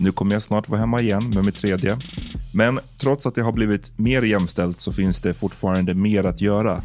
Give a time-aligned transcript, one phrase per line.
[0.00, 1.96] nu kommer jag snart vara hemma igen med mitt tredje.
[2.54, 6.80] Men trots att det har blivit mer jämställt så finns det fortfarande mer att göra.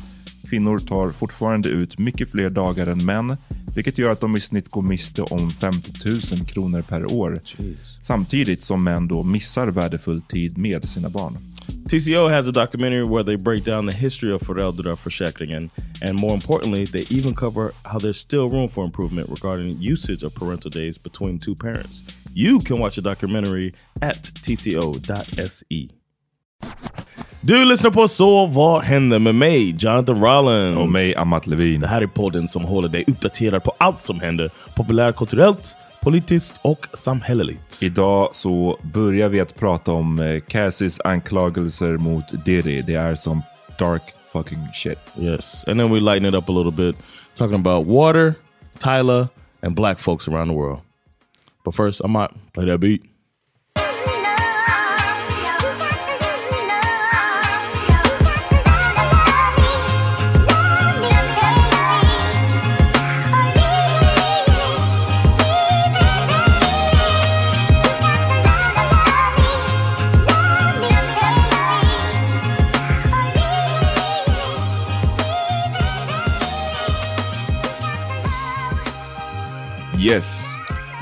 [0.50, 3.38] Kvinnor tar fortfarande ut mycket fler dagar än män,
[3.76, 7.40] vilket gör att de i snitt går miste om 50 000 kronor per år.
[8.02, 11.55] Samtidigt som män då missar värdefull tid med sina barn.
[11.90, 15.70] TCO has a documentary where they break down the history of föräldraförsäkringen
[16.02, 20.34] and more importantly, they even cover how there's still room for improvement regarding usage of
[20.34, 22.03] parental days between two parents.
[22.34, 25.90] You can watch the documentary at tco.se.
[27.42, 30.78] Du lyssnar på Så vad händer med mig, Jonathan Rollins.
[30.78, 31.82] Och mig, Amat Levin.
[31.82, 36.88] Det här är podden som håller dig uppdaterad på allt som händer populärkulturellt, politiskt och
[36.94, 37.84] samhälleligt.
[37.84, 42.82] Idag så börjar vi att prata om eh, Cassis anklagelser mot Diddy.
[42.82, 43.42] Det är som
[43.80, 44.02] dark
[44.34, 45.00] fucking shit.
[45.20, 46.96] Yes, and then we lighten it up a little bit,
[47.36, 48.34] talking about water,
[48.80, 49.28] Tyler,
[49.62, 50.80] and black folks around the world.
[51.64, 53.02] But first, I might play that beat.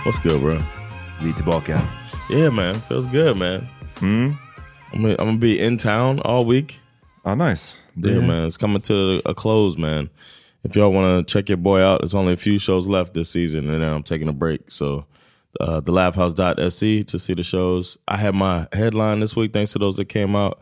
[0.03, 0.59] What's good, bro?
[1.21, 1.81] vi tillbaka.
[2.29, 3.67] Yeah, man, feels good, man.
[3.95, 4.37] Mm.
[4.91, 6.81] I'm gonna, I'm gonna be in town all week.
[7.23, 7.77] Ah, nice.
[7.97, 10.09] Det, Yeah, man, it's coming to a close, man.
[10.65, 13.29] If y'all want to check your boy out, there's only a few shows left this
[13.29, 14.69] season, and then I'm taking a break.
[14.69, 15.05] So,
[15.61, 17.97] uh, thelaughhouse.se to see the shows.
[18.05, 20.59] I had my headline this week, thanks to those that came out.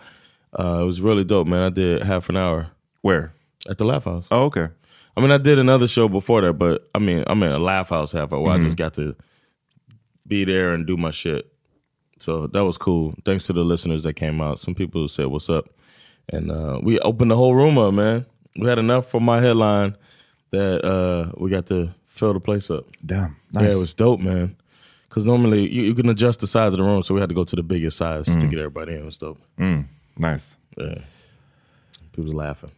[0.58, 1.64] Uh, it was really dope, man.
[1.64, 2.68] I did half an hour
[3.02, 3.34] Where?
[3.68, 4.28] at the Laugh House.
[4.30, 4.68] Oh, okay.
[5.18, 7.90] I mean, I did another show before that, but I mean, I'm in a Laugh
[7.90, 8.42] House half hour.
[8.42, 9.16] where I just got to
[10.32, 11.52] be there and do my shit.
[12.18, 13.14] So that was cool.
[13.26, 14.60] Thanks to the listeners that came out.
[14.60, 15.66] Some people said, "What's up?"
[16.30, 18.26] And uh, we opened the whole room up, man.
[18.56, 19.98] We had enough for my headline
[20.52, 22.86] that uh, we got to fill the place up.
[23.06, 23.36] Damn.
[23.54, 24.56] Yeah, it was dope, man.
[25.10, 27.36] Because normally you, you can adjust the size of the room, so we had to
[27.36, 29.00] go to the biggest size to get everybody in.
[29.00, 29.40] It was dope.
[29.60, 29.86] Mm,
[30.18, 30.58] nice.
[30.78, 31.00] Yeah,
[32.14, 32.72] people was laughing.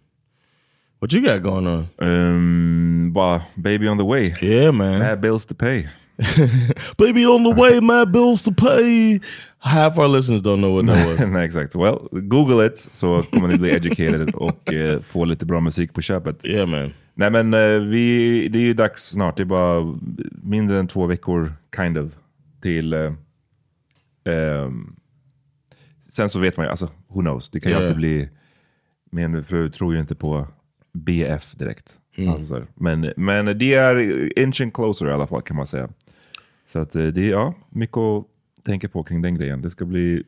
[0.97, 1.89] What you got going on?
[1.99, 4.33] Um, bara, baby on the way.
[4.41, 4.99] Yeah, man.
[4.99, 5.85] Mad bills to pay.
[6.97, 9.19] Baby on the way, my bills to pay.
[9.59, 11.19] Half our listeners don't know what that was.
[11.31, 11.75] Nej, exakt.
[11.75, 16.01] Well, google it så kommer ni bli educated och eh, få lite bra musik på
[16.01, 16.45] köpet.
[16.45, 16.93] yeah, man.
[17.15, 19.37] Nej men eh, vi, det är ju dags snart.
[19.37, 19.99] Det är bara
[20.43, 22.11] mindre än två veckor, kind of,
[22.61, 22.93] till...
[22.93, 23.13] Eh,
[24.25, 24.95] ehm,
[26.09, 27.49] sen så vet man ju, alltså who knows.
[27.49, 27.83] Det kan ju Yeah.
[27.83, 28.29] alltid bli...
[29.11, 30.47] Min fru tror ju inte på
[30.93, 31.99] BF direkt.
[32.29, 32.65] Alltså, så här.
[32.75, 35.89] men, men det är inching closer i alla fall kan man säga.
[36.67, 38.25] Så att eh, det är ja, mycket att
[38.65, 39.61] tänka på kring den grejen.
[39.61, 40.23] Det ska bli...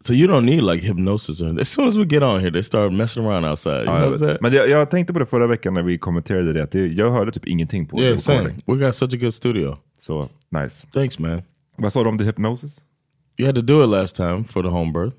[0.00, 1.40] So you don't need like hypnosis.
[1.40, 3.86] Or, as soon as we get on here, they start messing around outside.
[3.86, 4.20] You Ja, vet.
[4.20, 4.40] that?
[4.40, 6.62] men jag, jag tänkte på det förra veckan när vi kommenterade det.
[6.62, 8.54] Att det jag hörde typ ingenting på Yeah, same.
[8.66, 9.76] We got such a good studio.
[9.98, 10.86] Så nice.
[10.92, 11.42] Thanks, man.
[11.76, 12.84] Vad sa du om the hypnosis?
[13.38, 15.16] You had to do it last time for the home birth.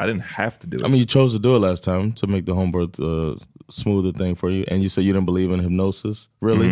[0.00, 0.82] I didn't have to do it.
[0.82, 3.36] I mean, you chose to do it last time to make the home birth uh,
[3.68, 6.66] smoother thing for you, and you said you didn't believe in hypnosis, really.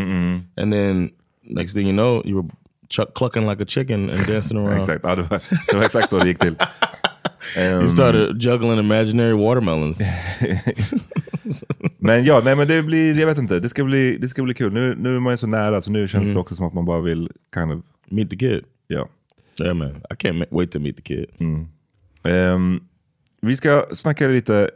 [0.56, 1.10] And then
[1.44, 2.48] next thing you know, you were
[2.92, 4.78] chuck clucking like a chicken and dancing around.
[4.78, 6.54] Exakt, ja, det, var, det var exakt så det gick till.
[7.56, 9.98] Ehm, You started juggling imaginary watermelons.
[11.98, 14.54] men ja, nej men det blir, jag vet inte, det ska bli, det ska bli
[14.54, 14.72] kul.
[14.72, 16.84] Nu, nu är man ju så nära, så nu känns det också som att man
[16.84, 17.80] bara vill kind of,
[18.10, 18.64] meet the kid.
[18.86, 19.08] ja.
[19.60, 20.02] Yeah, man.
[20.10, 21.26] I can't wait to meet the kid.
[22.24, 22.80] Ehm,
[23.42, 24.70] vi ska snacka lite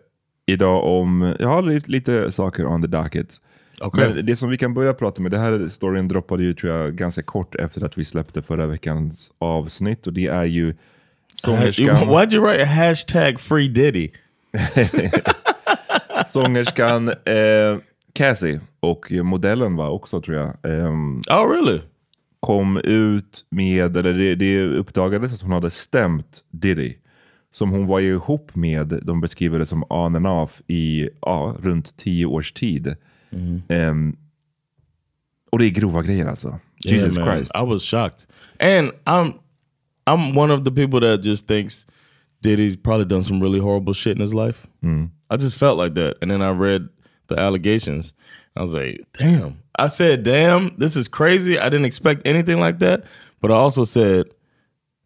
[0.47, 3.41] idag om, jag har lite, lite saker on the docket.
[3.81, 4.09] Okay.
[4.09, 6.95] Men det som vi kan börja prata med, det här storyn droppade ju tror jag
[6.95, 10.75] ganska kort efter att vi släppte förra veckans avsnitt och det är ju
[11.35, 14.11] sångerskan, Why'd you write a hashtag free Diddy?
[16.27, 17.79] sångerskan eh,
[18.13, 20.57] Cassie och modellen var också tror jag.
[20.63, 21.81] ehm, Oh, really?
[22.41, 26.95] kom ut med, eller det, det uppdagades att hon hade stämt Diddy.
[27.53, 31.97] Som hon var ihop med, de beskriver det som on and off i ja, runt
[31.97, 32.97] tio års tid.
[33.37, 33.73] Mm-hmm.
[33.73, 34.17] Ehm,
[35.53, 36.59] och det är grova grejer alltså.
[36.85, 37.27] Jesus Yeah.
[37.35, 37.53] Christ.
[37.55, 38.27] I was shocked.
[38.61, 39.33] And I'm
[40.07, 41.87] I'm one of the people that just thinks
[42.43, 44.67] Diddy's probably done some really horrible shit in his life.
[44.83, 45.11] Mm.
[45.31, 46.17] I just felt like that.
[46.23, 46.89] And then I read
[47.29, 48.15] the allegations.
[48.57, 49.57] I was like, damn.
[49.79, 51.59] I said, damn, this is crazy.
[51.59, 53.05] I didn't expect anything like that.
[53.41, 54.27] But I also said,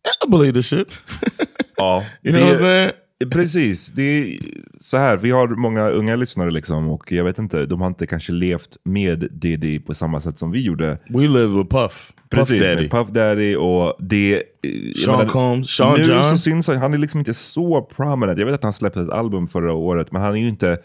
[0.05, 0.97] "Yeah, I believe this shit.
[1.79, 2.93] Ja, You know what I'm saying?
[3.29, 4.39] Precis, det är
[4.79, 8.07] så här, vi har många unga lyssnare liksom och jag vet inte, de har inte
[8.07, 10.99] kanske levt med Diddy på samma sätt som vi gjorde.
[11.09, 12.13] We lived with Puff.
[12.31, 12.83] Puff Precis, Daddy.
[12.83, 14.43] med Puff Daddy och det...
[14.61, 16.25] jag Sean Combs, Sean nu John.
[16.25, 18.39] så syns han, han är liksom inte så prominent.
[18.39, 20.79] Jag vet att han släppte ett album förra året, men han är ju inte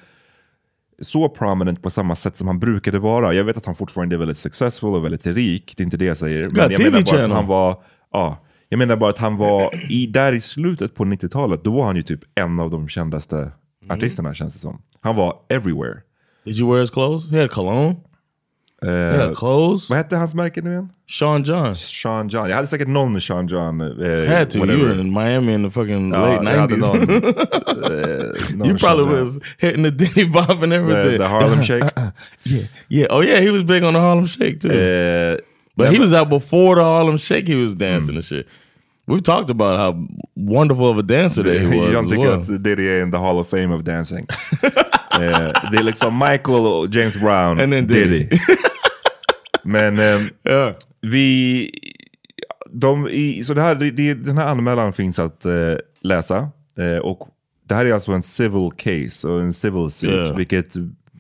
[1.02, 3.34] så prominent på samma sätt som han brukade vara.
[3.34, 6.06] Jag vet att han fortfarande är väldigt successful och väldigt rik, det är inte det
[6.06, 6.50] jag säger.
[6.52, 7.84] Men jag menar bara att han var...
[8.12, 8.45] Ja,
[8.76, 11.96] jag menar bara att han var, i, där i slutet på 90-talet, då var han
[11.96, 13.52] ju typ en av de kändaste
[13.86, 13.98] Mm.
[13.98, 14.82] artisterna känns det som.
[15.02, 15.96] Han var everywhere.
[16.46, 17.32] Did you wear his clothes?
[17.32, 17.96] He had cologne.
[18.82, 19.90] He had clothes.
[19.90, 20.90] Vad hette hans märke nu igen?
[21.08, 21.76] Sean John.
[21.76, 22.50] Sean John.
[22.50, 23.82] Jag hade säkert någon med Sean John.
[23.82, 23.88] eh,
[24.38, 24.58] Had to.
[24.58, 24.88] You whatever.
[24.90, 26.80] were in Miami in the fucking Ja, late jag hade 90s.
[26.80, 31.18] någon, eh, någon you probably Sean was hitting the Diddy Bob and The, everything.
[31.20, 31.84] the Harlem Shake.
[32.44, 32.64] yeah.
[32.90, 33.18] yeah.
[33.18, 34.72] Oh yeah, he was big on the Harlem Shake too.
[34.72, 35.38] Eh,
[35.78, 37.48] but he was out before the Harlem Shake.
[37.48, 38.48] He was dancing and shit.
[39.08, 41.94] We've talked about how wonderful of a dancer that he was.
[41.94, 42.40] jag tycker well.
[42.40, 44.28] att Diddy är in the Hall of Fame of dancing.
[44.62, 48.10] eh, det är liksom Michael och James Brown, And then Diddy.
[48.20, 48.38] Diddy.
[49.64, 50.74] Men ehm, Yeah.
[51.02, 51.72] vi...
[52.72, 55.52] De, i, så det här, det, det, den här anmälan finns att eh,
[56.02, 56.50] läsa.
[56.78, 57.28] Eh, och
[57.68, 60.12] det här är alltså en civil case och en civil suit.
[60.12, 60.36] Yeah.
[60.38, 60.74] Vilket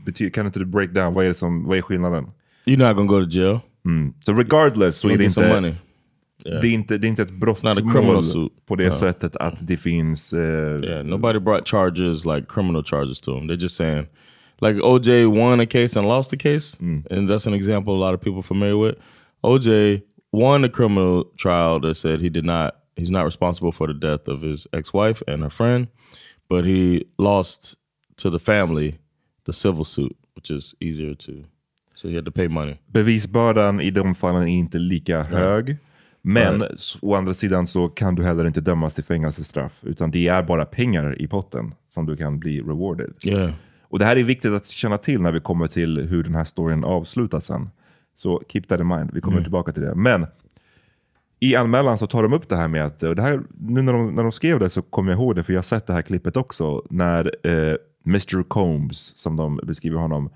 [0.05, 2.25] betyder, kan inte du break down, vad är, det som, vad är skillnaden?
[2.65, 3.59] You're not gonna go to jail.
[4.25, 5.75] Så regardless så är det inte...
[6.45, 6.61] money.
[6.61, 8.23] Det, är inte, det är inte ett brottsmål
[8.65, 10.33] på det sättet att det finns...
[10.33, 10.39] Eh,
[10.83, 13.47] Yeah, nobody brought charges like criminal charges to him.
[13.49, 14.07] They're just saying,
[14.61, 18.13] like OJ won a case and lost a case, and that's an example a lot
[18.15, 18.95] of people are familiar with.
[19.43, 20.01] OJ
[20.31, 24.27] won a criminal trial that said he did not, he's not responsible for the death
[24.27, 25.87] of his ex-wife and her friend,
[26.49, 27.75] but he lost
[28.17, 28.97] to the family
[29.45, 31.43] the civil suit, which is easier to,
[31.95, 32.77] so he had to pay money.
[32.87, 35.77] bevisbördan i de fallen är inte lika hög.
[36.27, 39.79] Men s- å andra sidan så kan du heller inte dömas till fängelsestraff.
[39.83, 43.13] Utan det är bara pengar i potten som du kan bli rewarded.
[43.23, 43.51] Yeah.
[43.81, 46.43] Och det här är viktigt att känna till när vi kommer till hur den här
[46.43, 47.69] storyn avslutas sen.
[48.15, 49.95] Så keep that in mind, vi kommer tillbaka till det.
[49.95, 50.27] Men
[51.39, 53.93] i anmälan så tar de upp det här med att, och det här, nu när
[53.93, 55.93] de, när de skrev det så kommer jag ihåg det, för jag har sett det
[55.93, 60.29] här klippet också, när eh, Mr Combs, som de beskriver honom,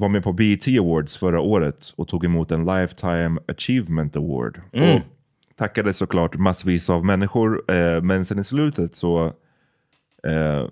[0.00, 4.60] var med på BET Awards förra året och tog emot en Lifetime Achievement Award.
[4.72, 5.00] Och
[5.56, 9.26] tackade såklart massvis av människor, eh, men sen i slutet så
[10.26, 10.68] eh,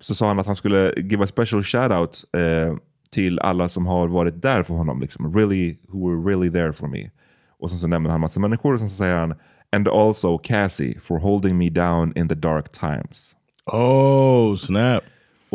[0.00, 2.76] så sa han att han skulle give a special shout-out eh,
[3.10, 5.00] till alla som har varit där för honom.
[5.00, 5.34] Liksom.
[5.36, 7.10] Really, who were really there for me.
[7.58, 9.34] Och sen så nämner han massa människor och sen så säger han
[9.72, 13.36] and also Cassie for holding me down in the dark times.
[13.66, 15.02] Oh, snap.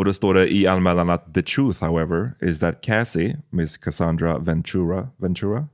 [0.01, 4.39] Och då står det i anmälan att the truth however is that Cassie, Miss Cassandra
[4.39, 5.67] Ventura, Ventura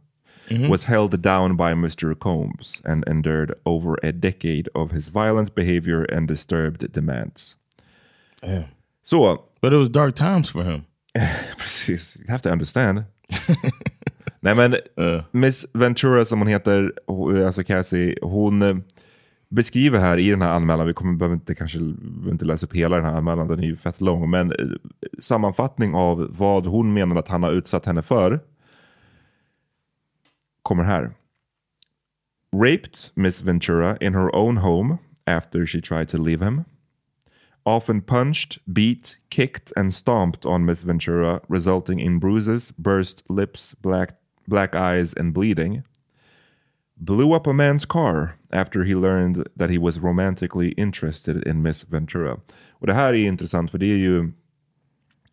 [0.69, 2.15] was held down by Mr.
[2.15, 7.55] Combs and endured over a decade of his violent behavior and disturbed demands.
[8.41, 8.63] Damn.
[9.03, 10.85] Så, But it was dark times for him.
[11.57, 13.05] precis, you have to understand.
[14.41, 14.75] Nej men,
[15.31, 16.93] Miss Ventura som hon heter,
[17.45, 18.83] alltså Cassie, hon
[19.49, 22.75] beskriver här i den här anmälan, vi kommer behöver inte kanske behöver inte läsa upp
[22.75, 24.57] hela den här anmälan, den är ju fett lång, men eh,
[25.19, 28.39] sammanfattning av vad hon menar att han har utsatt henne för
[30.63, 31.11] kommer här.
[32.55, 36.63] Raped Miss Ventura in her own home after she tried to leave him.
[37.63, 44.11] Often punched, beat, kicked, and stomped on Miss Ventura, resulting in bruises, burst lips, black,
[44.47, 45.83] black eyes, and bleeding.
[46.99, 51.85] Blew up a man's car after he learned that he was romantically interested in Miss
[51.89, 52.37] Ventura.
[52.71, 54.31] Och det här är intressant för det är ju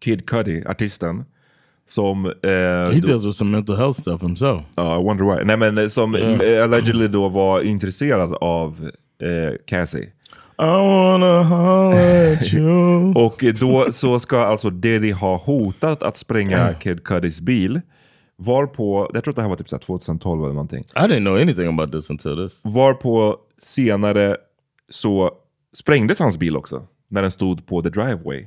[0.01, 1.25] Kid Cudi, artisten,
[1.87, 2.27] som...
[2.27, 2.33] Eh,
[2.93, 4.63] He då- deals with some mental health stuff himself.
[4.75, 5.45] Ja, I wonder why.
[5.45, 8.91] Nej men eh, som eh, allegedly då var intresserad av
[9.23, 10.11] eh, Cassie.
[10.59, 13.13] I wanna holler at you.
[13.15, 17.81] Och då så ska alltså Diddy ha hotat att spränga Kid Cudis bil.
[18.37, 20.81] Varpå, jag tror att det här var typ så här 2012 eller någonting.
[20.81, 22.61] I didn't know anything about this until this.
[22.65, 24.37] Varpå senare
[24.89, 25.31] så
[25.75, 26.87] sprängdes hans bil också.
[27.09, 28.47] När den stod på the driveway.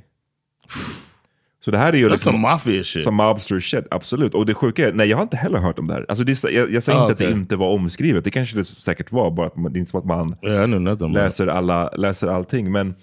[1.59, 3.03] Så det här är ju That's liksom some mafia shit.
[3.03, 4.33] som mobster shit, absolut.
[4.35, 6.05] Och det sjuka är, nej jag har inte heller hört om det här.
[6.09, 7.27] Alltså det, jag, jag säger Ah, inte att okej.
[7.27, 9.91] det inte var omskrivet, det kanske det säkert var, bara att man, det är inte
[9.91, 12.71] som att man Yeah, läser, alla, läser allting.
[12.71, 12.95] Men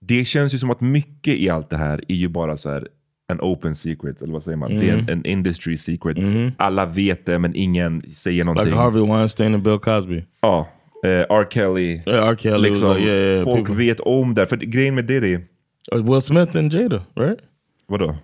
[0.00, 2.88] det känns ju som att mycket i allt det här är ju bara så här
[3.28, 4.70] en open secret, eller vad säger man?
[4.78, 6.16] Det är en, en industry secret.
[6.56, 8.64] Alla vet det, men ingen säger någonting.
[8.70, 10.24] Like Harvey Weinstein and Bill Cosby.
[10.40, 10.68] Ja,
[11.04, 11.46] eh, R.
[11.50, 12.00] Kelly.
[12.06, 12.36] Yeah, R.
[12.36, 14.46] Kelly liksom, like, yeah, yeah, folk people- vet om det.
[14.46, 15.38] För grejen med Diddy,
[15.94, 17.38] Uh, Will Smith and Jada, right?
[17.88, 18.16] vadå?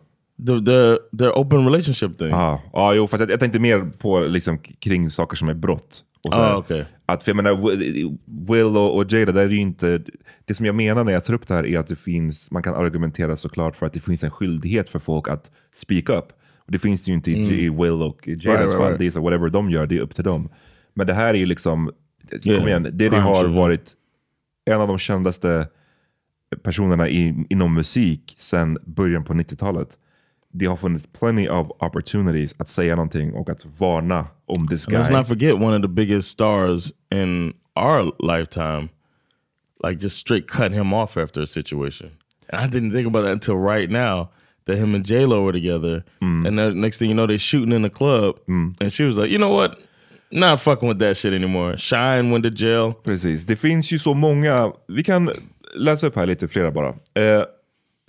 [0.47, 2.29] The the their open relationship thing.
[2.29, 6.05] Ja, ja jo, fast jag, jag tänkte mer på liksom, kring saker som är brott.
[6.29, 6.85] Och så Ah, okej.
[7.07, 7.57] att, för jag menar,
[8.49, 10.03] Will och, och Jada, det är ju inte...
[10.45, 12.63] Det som jag menar när jag tar upp det här är att det finns, man
[12.63, 16.25] kan argumentera såklart för att det finns en skyldighet för folk att speak up.
[16.59, 18.57] Och det finns det ju inte i, i Will och Jadas Mm.
[18.57, 18.87] Right, right, fall.
[18.87, 18.99] right.
[18.99, 20.49] Det är så whatever de gör, det är upp till dem.
[20.95, 21.91] Men det här är ju liksom,
[22.45, 22.59] Yeah.
[22.59, 23.93] kom igen, Diddy Crime har varit
[24.65, 25.69] en av de kändaste
[26.63, 29.89] personerna i, inom musik sedan början på 90-talet.
[30.53, 34.97] Det har funnits plenty of opportunities att säga någonting och att varna om this And
[34.97, 38.89] let's not forget one of the biggest stars in our lifetime,
[39.85, 42.11] like just straight cutting him off after a situation.
[42.49, 44.29] And I didn't think about that until right now
[44.67, 46.05] that him and J Lo were together.
[46.21, 46.47] Mm.
[46.47, 49.31] And then next thing you know, they're shooting in the club, and she was like,
[49.31, 49.79] "You know what?
[50.31, 52.93] Not fucking with that shit anymore." Shine went to jail.
[52.93, 54.73] Precis, det finns ju så många.
[54.89, 55.31] Vi kan
[55.75, 56.89] läsa upp här lite flera bara.
[56.89, 57.45] Eh,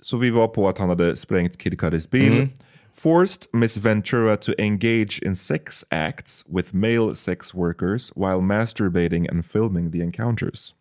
[0.04, 2.48] så vi var på att han hade sprängt Kid Cudis bil.
[2.96, 9.44] Forced Miss Ventura to engage in sex acts with male sex workers while masturbating and
[9.46, 10.74] filming the encounters.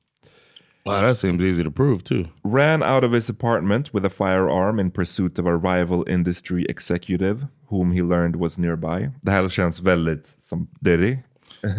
[0.85, 2.25] Wow, that seems easy to prove too.
[2.43, 7.47] ran out of his apartment with a firearm in pursuit of a rival industry executive
[7.69, 9.09] whom he learned was nearby.
[9.21, 11.17] Det här känns väldigt som Diddy.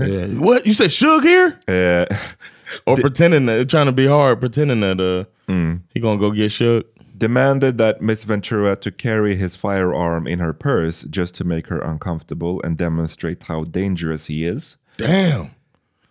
[0.09, 0.31] Yeah.
[0.43, 0.91] what you said?
[0.91, 1.53] Suge here?
[1.69, 2.07] Eh,
[2.87, 5.25] Or pretending that trying to be hard, pretending that uh
[5.95, 6.87] he gonna go get shook.
[7.17, 11.81] Demanded that Miss Ventura to carry his firearm in her purse just to make her
[11.81, 14.77] uncomfortable and demonstrate how dangerous he is.
[14.97, 15.51] Damn.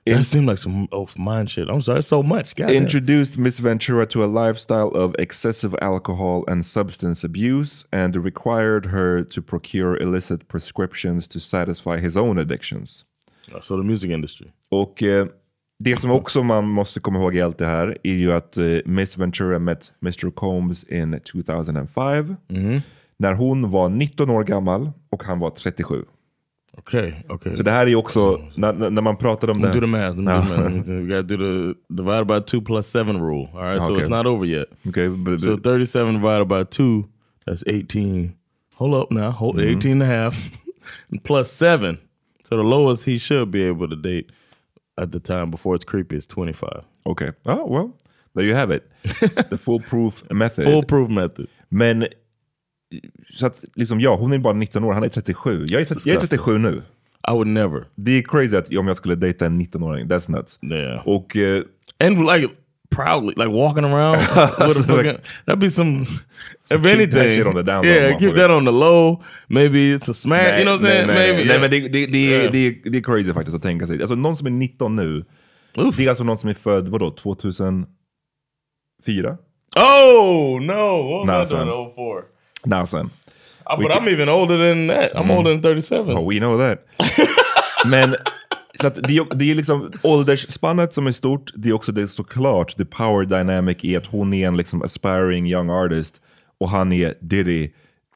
[0.05, 1.69] In- that seemed like some oh mind shit.
[1.69, 2.55] I'm sorry, so much.
[2.55, 2.71] God.
[2.71, 9.23] Introduced Miss Ventura to a lifestyle of excessive alcohol and substance abuse and required her
[9.23, 13.05] to procure illicit prescriptions to satisfy his own addictions.
[13.61, 14.51] so the music industry.
[14.71, 15.27] Och eh,
[15.83, 18.63] det som också man måste komma ihåg i allt det här är ju att eh,
[18.85, 22.35] Miss Ventura met Mr Combs in 2005.
[23.17, 26.03] När hon var 19 år gammal och han var 37.
[26.77, 27.55] Okay, okay.
[27.55, 30.15] Så det här är ju också, när, när man pratar om det do the math.
[30.15, 30.89] Do the math.
[30.89, 33.47] We got to do the divide by two plus seven rule.
[33.53, 34.05] All right, so Okay.
[34.05, 34.67] it's not over yet.
[34.87, 37.03] Okay, but, So 37 divided by two,
[37.45, 38.33] that's 18.
[38.75, 39.77] Hold up now, hold Mm-hmm.
[39.77, 40.35] 18 and a half
[41.23, 41.97] plus seven.
[42.49, 44.31] So the lowest he should be able to date
[45.01, 46.83] at the time before it's creepy is 25.
[47.05, 47.31] okay.
[47.45, 47.93] Oh, well,
[48.35, 48.83] there you have it.
[49.49, 50.65] The foolproof method.
[50.65, 51.47] Foolproof method.
[51.69, 52.07] Men,
[53.33, 55.65] så att liksom ja, hon är bara 19 år, han är 37.
[55.67, 56.81] Jag är, 30, jag är 37 nu.
[57.27, 57.85] I would never.
[57.95, 60.59] Det är crazy att om jag skulle dejta en 19-åring, that's nuts.
[60.61, 61.07] Yeah.
[61.07, 61.63] Och eh,
[61.99, 62.53] and like
[62.95, 64.17] proudly, like walking around
[64.67, 66.05] with a fucking, that'd be some.
[66.69, 69.21] If anything, on the down low, yeah, keep that on the low.
[69.47, 70.57] Maybe it's a smack.
[70.59, 71.07] you know what I'm saying?
[71.07, 71.37] nej, Maybe.
[71.43, 71.61] nej, yeah.
[71.61, 72.51] men det, det, det, Yeah.
[72.51, 74.01] det, det är crazy faktiskt att tänka sig.
[74.01, 75.25] Alltså någon som är 19 nu,
[75.97, 77.87] Det är alltså någon som är född, vadå, 2004?
[79.75, 81.25] Oh no!
[81.25, 81.91] What was I doing son.
[81.95, 82.23] 04?
[82.65, 83.05] Nej, sen.
[83.05, 85.13] Uh, but can- I'm even older than that.
[85.15, 86.13] I'm older than 37.
[86.17, 86.85] Oh, we know that.
[87.85, 88.15] Men
[88.81, 91.51] så att det, är- det är liksom åldersspannet som är stort.
[91.55, 95.47] Det är också det såklart the power dynamic i att hon är en liksom aspiring
[95.51, 96.21] young artist
[96.57, 97.69] och han är Diddy,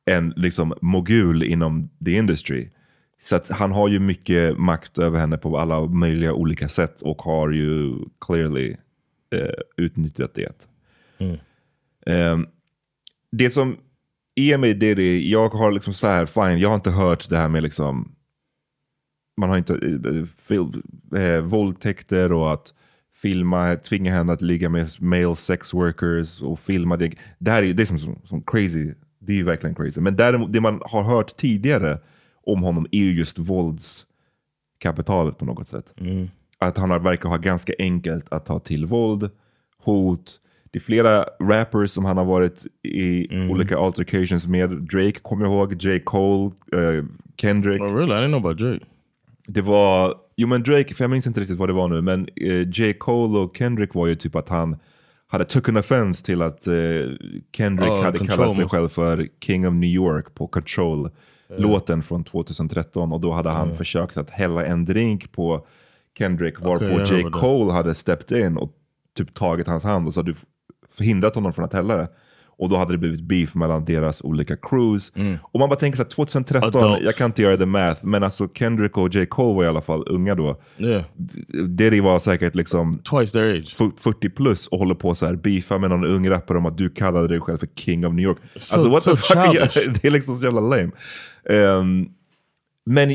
[0.06, 2.70] en liksom mogul inom the industry.
[3.22, 7.22] Så att han har ju mycket makt över henne på alla möjliga olika sätt och
[7.22, 7.96] har ju
[8.26, 8.76] clearly
[9.36, 10.52] eh, utnyttjat det.
[12.06, 12.38] Eh,
[13.32, 13.78] det som
[14.36, 17.50] är med Diddy, jag har liksom så här, fine, jag har inte hört det här
[17.50, 18.12] med liksom
[19.38, 19.74] man har inte
[21.13, 22.74] eh, eh, våldtäkter och att
[23.15, 27.12] filma, tvinga henne att ligga med male sex workers och filma det.
[27.39, 30.01] Det här är, det är som, som, som crazy, det är verkligen crazy.
[30.01, 32.00] Men däremot, det man har hört tidigare
[32.46, 35.94] om honom är ju just våldskapitalet på något sätt.
[36.60, 39.29] Att han har, verkar ha ganska enkelt att ta till våld,
[39.84, 40.39] hot.
[40.72, 44.70] Det är flera rappers som han har varit i olika altercations med.
[44.70, 46.00] Drake kommer jag ihåg, J.
[46.00, 47.06] Cole, eh,
[47.38, 47.82] Kendrick.
[47.82, 48.13] Oh really?
[48.13, 48.86] I didn't know about Drake.
[49.48, 52.27] Det var, jo men Drake, för jag minns inte riktigt vad det var nu, men
[52.36, 52.94] eh, J.
[52.94, 54.77] Cole och Kendrick var ju typ att han
[55.27, 56.74] hade took an offense till att eh,
[57.54, 62.24] Kendrick Oh, hade Control kallat sig själv för King of New York på Control-låten från
[62.24, 65.68] 2013 och då hade han försökt att hälla en drink på
[66.18, 67.24] Kendrick varpå jag J.
[67.32, 68.72] Cole hade stepped in och
[69.18, 70.38] typ tagit hans hand och så hade du
[70.89, 72.08] förhindrat honom från att hälla det.
[72.60, 75.12] Och då hade det blivit beef mellan deras olika crews.
[75.42, 76.84] Och man bara tänker så här, 2013, Mm.
[76.92, 77.06] Adults.
[77.06, 79.26] jag kan inte göra the math, men alltså Kendrick och J.
[79.26, 80.62] Cole var i alla fall unga då.
[80.78, 81.04] Yeah.
[81.70, 83.76] Diddy var säkert liksom Twice their age.
[83.80, 86.78] f- 40 plus och håller på så här beefa med någon ung rappare om att
[86.78, 88.38] du kallade dig själv för King of New York.
[88.56, 90.92] So- alltså what so the fuck, det är liksom så jävla lame.
[91.50, 92.06] Ehm,
[92.86, 93.10] men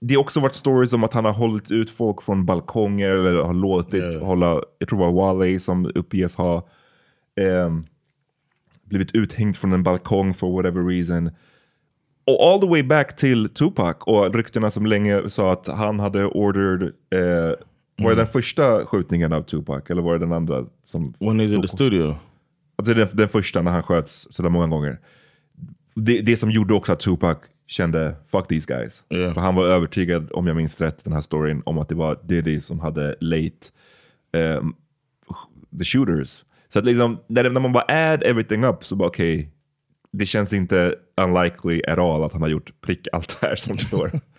[0.00, 3.34] det har också varit stories om att han har hållit ut folk från balkonger eller
[3.42, 4.24] har låtit Yeah.
[4.26, 6.68] hålla, jag tror det var Wale som uppges ha
[7.40, 7.84] ehm,
[8.92, 11.30] blivit uthängd från en balkong for whatever reason.
[12.26, 16.24] Och all the way back till Tupac och ryktena som länge sa att han hade
[16.24, 17.54] ordered, eh,
[17.96, 20.66] var det den första skjutningen av Tupac eller var det den andra?
[20.84, 22.16] Som, When he's in the studio.
[22.76, 24.98] alltså den, den första när han sköts sådär många gånger.
[25.94, 29.02] Det, det som gjorde också att Tupac kände fuck these guys.
[29.10, 29.34] Yeah.
[29.34, 32.18] För han var övertygad, om jag minns rätt, den här storyn om att det var
[32.22, 33.66] Diddy som hade late
[34.32, 34.74] ehm,
[35.78, 36.44] the shooters.
[36.72, 39.50] Så att liksom, när, när man bara add everything up så bara okej,
[40.12, 43.78] det känns inte unlikely at all att han har gjort prick allt det här som
[43.78, 44.20] står.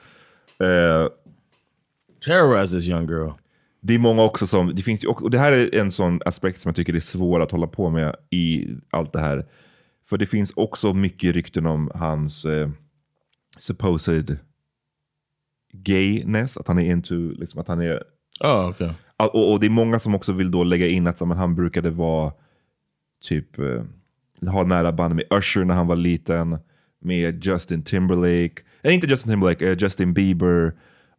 [0.60, 1.08] Eh,
[2.26, 3.30] Terrorize this young girl.
[3.82, 6.60] det är många också som, det finns ju och det här är en sån aspekt
[6.60, 9.46] som jag tycker är svår att hålla på med i allt det här.
[10.10, 12.70] För det finns också mycket rykten om hans eh,
[13.58, 14.38] supposed
[15.74, 18.04] gayness, att han är into, liksom att han är
[18.40, 18.90] Oh, okay.
[19.18, 21.56] Och, och det är många som också vill då lägga in att så, men han
[21.56, 22.32] brukade vara
[23.24, 23.84] typ eh,
[24.50, 26.58] ha nära band med Usher när han var liten,
[27.02, 30.74] med Justin Timberlake, nej inte Justin Timberlake, eh, Justin Bieber.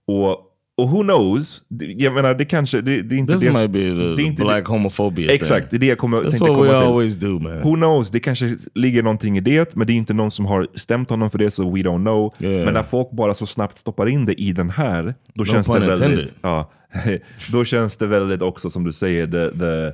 [0.07, 3.71] Och, och who knows, jag menar det kanske, det, det är inte This det might
[3.71, 6.51] be the, det är inte black homophobia Exakt, det är det jag kommer, That's tänkte
[6.51, 6.89] what we komma till.
[6.89, 7.61] always do, man.
[7.63, 10.67] Who knows, det kanske ligger någonting i det, men det är inte någon som har
[10.75, 12.33] stämt honom för det, så we don't know.
[12.41, 12.65] Yeah.
[12.65, 15.67] Men när folk bara så snabbt stoppar in det i den här, då No känns
[15.67, 16.01] det väldigt...
[16.01, 16.29] intended.
[16.43, 16.71] Ja,
[17.53, 19.93] då känns det väldigt också, som du säger, the, the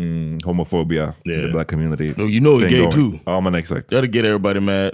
[0.00, 1.42] mm, homophobia Yeah.
[1.42, 2.12] the black community.
[2.16, 2.90] Oh, you know thing gay going.
[2.90, 3.12] too.
[3.26, 3.92] Ja, men exakt.
[3.92, 4.90] You got to get everybody mad.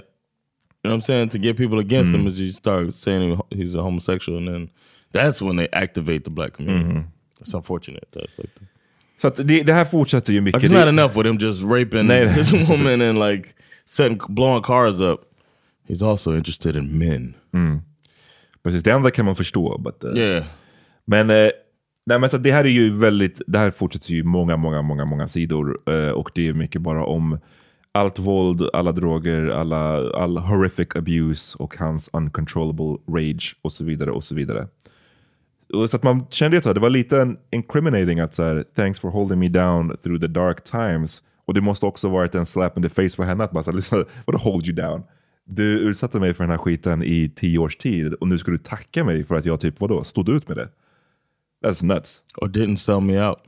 [0.85, 1.29] You know what I'm saying?
[1.29, 2.19] To get people against Mm.
[2.21, 4.69] him is you start saying he- he's a homosexual, and then
[5.13, 6.89] that's when they activate the black community.
[6.89, 7.07] Mm-hmm.
[7.41, 8.05] It's unfortunate.
[8.15, 8.65] That's like the,
[9.17, 10.61] Så det, det här fortsätter ju mycket.
[10.61, 13.49] like it's not Det- enough with him just raping Nej, this woman and like
[13.85, 15.21] setting blowing cars up.
[15.87, 17.33] He's also interested in men.
[18.63, 19.77] Precis, det andra kan man förstå.
[19.77, 20.43] But, uh, Yeah.
[21.05, 21.49] Men, eh,
[22.05, 25.05] nej, men så det här är ju väldigt, det här fortsätter ju många, många, många,
[25.05, 25.79] många sidor.
[25.93, 27.39] Eh, och det är mycket bara om
[27.93, 34.11] allt våld, alla droger, alla, all horrific abuse och hans uncontrollable rage och så vidare
[34.11, 34.67] och så vidare.
[35.73, 38.99] Och Så att man kände att det var lite en incriminating att så här, thanks
[38.99, 41.23] for holding me down through the dark times.
[41.45, 44.05] Och det måste också varit en slap in the face för henne att bara, liksom,
[44.25, 45.03] vadå hold you down?
[45.45, 48.57] Du utsatte mig för den här skiten i tio års tid och nu ska du
[48.57, 50.69] tacka mig för att jag typ, vadå, stod ut med det?
[51.65, 52.21] That's nuts.
[52.37, 53.39] Or didn't sell me out.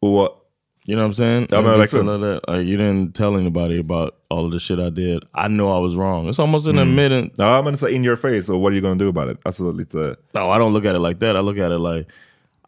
[0.00, 0.41] Och
[0.84, 1.46] You know what I'm saying?
[1.50, 2.02] Man, like that.
[2.04, 2.40] like that?
[2.48, 5.22] Like you didn't tell anybody about all of the shit I did.
[5.34, 6.28] I know I was wrong.
[6.28, 7.30] It's almost an admitting.
[7.38, 9.38] ja, men så in your face, So what are you gonna do about it?
[9.46, 9.84] Absolutely.
[9.92, 11.36] lite, No, I don't look at it like that.
[11.36, 12.06] I look at it like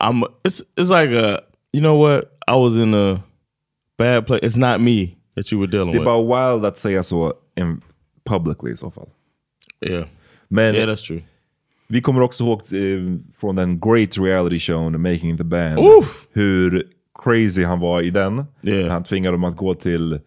[0.01, 0.23] I'm.
[0.45, 1.41] It's it's like a.
[1.73, 2.31] You know what?
[2.47, 3.21] I was in a
[3.97, 4.43] bad place.
[4.45, 6.05] It's not me that you were dealing det är with.
[6.05, 7.81] bara wild att säga så in
[8.25, 9.09] publicly i så fall.
[9.81, 10.07] yeah,
[10.49, 11.23] Men yeah, that's true.
[11.89, 15.79] Vi kommer också ihåg eh, från den great reality showen Making the Band.
[15.79, 16.27] Oof.
[16.33, 16.87] Hur
[17.23, 18.45] crazy han var i den.
[18.63, 18.93] Yeah.
[18.93, 20.21] Han tvingade dem att gå till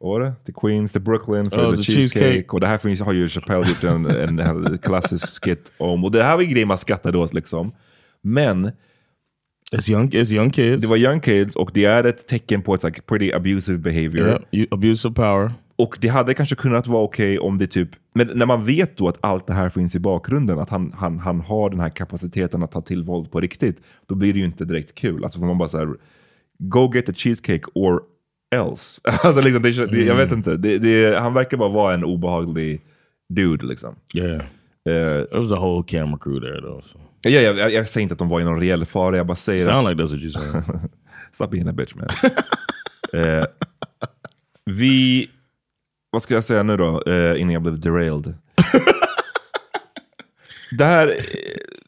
[0.00, 0.32] vad var det?
[0.44, 2.24] Till Queens, till Brooklyn för Oh, the the cheesecake.
[2.24, 2.48] cheesecake.
[2.50, 6.04] Och det här finns, har ju Chappelle gjort en, en, en klassisk skit om.
[6.04, 7.72] Och det här var ju grejer man skrattade åt liksom.
[8.22, 8.70] Men
[9.72, 10.82] It's young, it's young kids.
[10.82, 14.26] det var young kids och det är ett tecken på ett like, pretty abusive behavior.
[14.28, 15.52] yeah, you, abuse of power.
[15.76, 19.08] Och det hade kanske kunnat vara okej om det typ, men när man vet då
[19.08, 22.62] att allt det här finns i bakgrunden, att han, han, han har den här kapaciteten
[22.62, 23.76] att ta till våld på riktigt,
[24.06, 25.24] då blir det ju inte direkt kul.
[25.24, 25.88] Alltså får man bara så här,
[26.68, 28.02] go get a cheesecake or
[28.54, 29.00] else.
[29.22, 32.80] alltså liksom, det, det, jag vet inte, det, det, han verkar bara vara en obehaglig
[33.28, 33.94] dude liksom.
[34.14, 34.42] Yeah.
[34.88, 36.80] Uh, It was a whole camera crew there though.
[36.82, 36.98] So.
[37.22, 39.36] jag, jag, jag, jag säger inte att de var i någon reell fara, jag bara
[39.36, 40.64] säger Sound like that's what you're saying.
[41.32, 42.08] Stop being a bitch man.
[43.22, 43.44] eh,
[44.64, 45.30] vi,
[46.10, 48.34] vad ska jag säga nu då, eh, innan jag blev derailed?
[50.78, 51.14] det här, eh,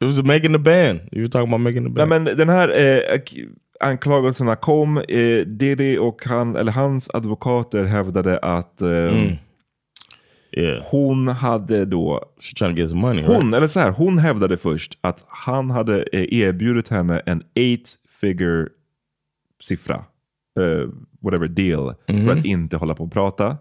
[0.01, 1.01] it was making the band.
[1.13, 2.25] You were talking about making the nej band.
[2.25, 3.49] men den här eh, ak-
[3.81, 8.89] anklagelserna kom, eh, Diddy och han, eller hans advokater hävdade att eh,
[10.53, 10.83] yeah.
[10.91, 12.25] hon hade då
[12.95, 13.37] money, right?
[13.37, 17.95] Hon, eller så här, hon hävdade först att han hade eh, erbjudit henne en eight
[18.21, 18.69] figure
[19.63, 20.05] siffra,
[20.61, 20.89] eh,
[21.21, 23.57] whatever deal, för att inte hålla på och prata.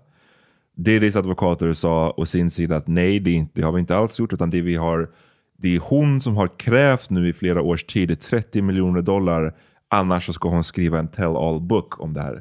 [0.76, 4.20] Diddy's advokater sa å sin sida att nej, det, inte, det har vi inte alls
[4.20, 5.10] gjort, utan det vi har,
[5.58, 9.56] det är hon som har krävt nu i flera års tid är 30 miljoner dollar,
[9.90, 12.34] annars så ska hon skriva en tell-all book om det här.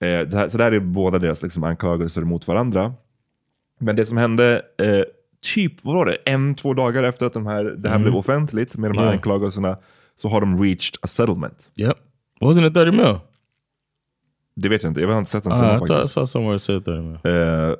[0.00, 0.48] Eh, det här.
[0.48, 2.94] Så det här är båda deras liksom, anklagelser mot varandra.
[3.80, 5.02] Men det som hände eh,
[5.54, 8.76] typ, vad var det, en, två dagar efter att de här, det här blev offentligt
[8.76, 9.12] med de här Ja.
[9.12, 9.76] anklagelserna
[10.16, 11.70] så har de reached a settlement.
[11.76, 11.96] Yep.
[12.40, 13.18] Wasn't it 30 mil?
[14.56, 16.26] Det vet jag inte, jag har inte sett den Uh, summan I thought I saw
[16.26, 17.18] somewhere it said 30 mil.
[17.24, 17.74] Eh,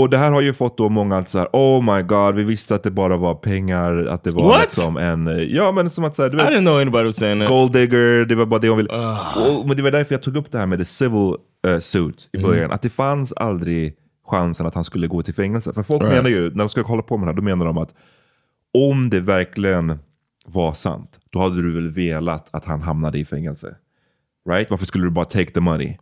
[0.00, 2.74] och det här har ju fått då många att säga, oh my god, vi visste
[2.74, 4.60] att det bara var pengar, att det var What?
[4.62, 7.44] liksom en, ja men som att säga, du I vet, didn't know anybody was saying
[7.48, 8.92] gold digger, det var bara det hon ville.
[8.92, 9.48] Ah.
[9.48, 11.34] Och, men det var därför jag tog upp det här med the civil
[11.66, 12.44] eh, suit Mm.
[12.44, 12.72] i början.
[12.72, 13.94] Att det fanns aldrig
[14.28, 15.72] chansen att han skulle gå till fängelse.
[15.72, 16.14] För folk Right.
[16.16, 17.94] menar ju, när de ska hålla på med det här, då menar de att
[18.90, 19.98] om det verkligen
[20.46, 23.74] var sant, då hade du väl velat att han hamnade i fängelse.
[24.50, 24.70] Right?
[24.70, 25.96] Varför skulle du bara take the money?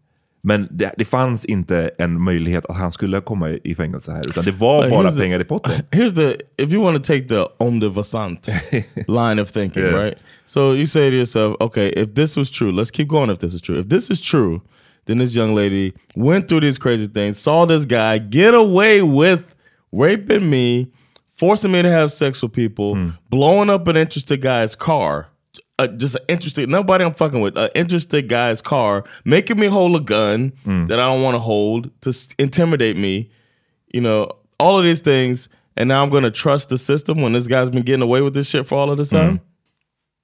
[0.47, 4.45] Men det, det fanns inte en möjlighet att han skulle komma i, fängelse här, utan
[4.45, 5.73] det var Like, bara pengar i potten.
[5.91, 8.49] Here's the if you want to take the om de vasant
[9.09, 10.05] line of thinking, Yeah.
[10.05, 10.19] right?
[10.47, 13.31] So you say to yourself, okay, if this was true, let's keep going.
[13.31, 14.61] If this is true, if this is true,
[15.07, 19.41] then this young lady went through these crazy things, saw this guy get away with
[19.93, 20.87] raping me,
[21.39, 22.97] forcing me to have sex with people,
[23.31, 25.27] blowing up an interested guy's car.
[25.79, 27.57] Uh, just an interested nobody I'm fucking with.
[27.57, 30.53] An interested guy's car, making me hold a gun
[30.89, 33.31] that I don't want to hold to s- intimidate me
[33.95, 34.27] you know,
[34.59, 37.71] all of these things, and now I'm going to trust the system when this guy's
[37.71, 39.39] been getting away with this shit for all of this time.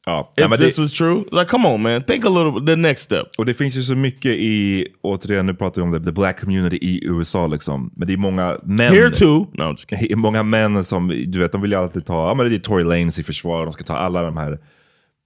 [0.07, 0.21] Ja.
[0.37, 2.65] If Nej, men this det, was true, like, come on, man, think a little.
[2.67, 3.27] The next step.
[3.39, 6.41] och det finns ju så mycket i, återigen nu pratar vi om det, the black
[6.41, 7.91] community i USA liksom.
[7.97, 8.93] Men det är många män.
[8.95, 9.47] Here too.
[9.53, 10.19] No, I'm just kidding.
[10.19, 12.85] många män som, du vet, de vill ju alltid ta, ja men det är Tory
[12.85, 14.59] Lanez i försvar, de ska ta alla de här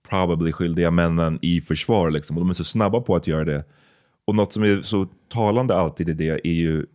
[0.08, 2.36] probably skyldiga männen i försvar liksom.
[2.36, 3.64] Och de är så snabba på att göra det.
[4.24, 6.86] Och något som är så talande alltid i det är ju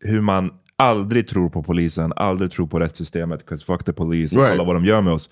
[0.00, 4.42] hur man aldrig tror på polisen, aldrig tror på rättssystemet, 'cause fuck the police, och
[4.44, 4.52] Right.
[4.58, 5.30] kolla vad de gör med oss.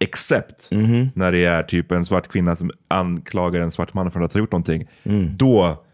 [0.00, 0.68] Except
[1.14, 4.40] när det är typ en svart kvinna som anklagar en svart man för att ha
[4.40, 4.84] gjort någonting.
[5.36, 5.84] Då,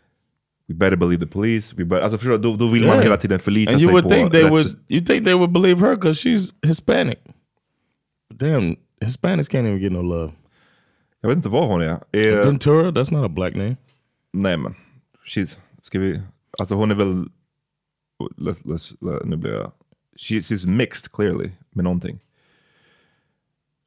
[0.68, 1.74] we better believe the police.
[1.76, 3.02] We better, alltså förstår då, då vill man Yeah.
[3.02, 4.66] hela tiden förlita And sig you would på think they would.
[4.88, 7.18] You think they would believe her because she's Hispanic.
[8.34, 10.32] Damn, Hispanics can't even get no love.
[11.20, 12.00] Jag vet inte vad hon är.
[12.12, 13.76] är Ventura, that's not a black name.
[14.32, 14.74] nej men,
[15.26, 16.20] she's, ska vi,
[16.58, 17.28] alltså hon är er väl,
[18.36, 19.72] let's, let's, nu blir jag,
[20.16, 22.18] she, she's mixed clearly med någonting.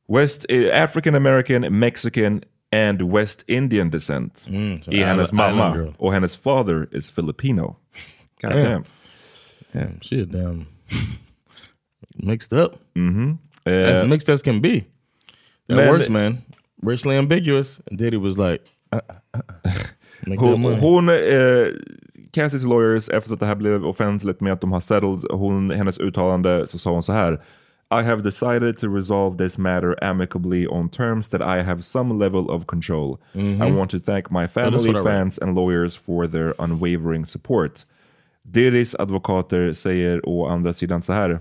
[0.08, 5.94] West, eh, African American, Mexican and West Indian descent mm, so är hennes mamma.
[5.98, 7.76] Och hennes father is Filipino.
[8.42, 8.64] God Damn.
[8.72, 8.84] damn.
[9.72, 10.66] Damn, she a damn
[12.16, 12.72] mixed up.
[12.96, 13.32] Mm-hmm.
[13.66, 14.84] Eh, As mixed as can be.
[15.68, 16.38] That man- works, man.
[16.82, 17.82] Racially ambiguous.
[17.90, 19.42] And Diddy was like, uh, uh, uh.
[20.26, 24.80] that Hon, hon eh, lawyers, efter att det här blev offentligt med att de har
[24.80, 27.40] settled, hon, hennes uttalande så sa hon så här.
[27.92, 32.50] I have decided to resolve this matter amicably on terms that I have some level
[32.50, 33.20] of control.
[33.36, 37.86] I want to thank my family, fans and lawyers for their unwavering support.
[38.44, 41.40] Diddy's advokater säger å andra sidan så här.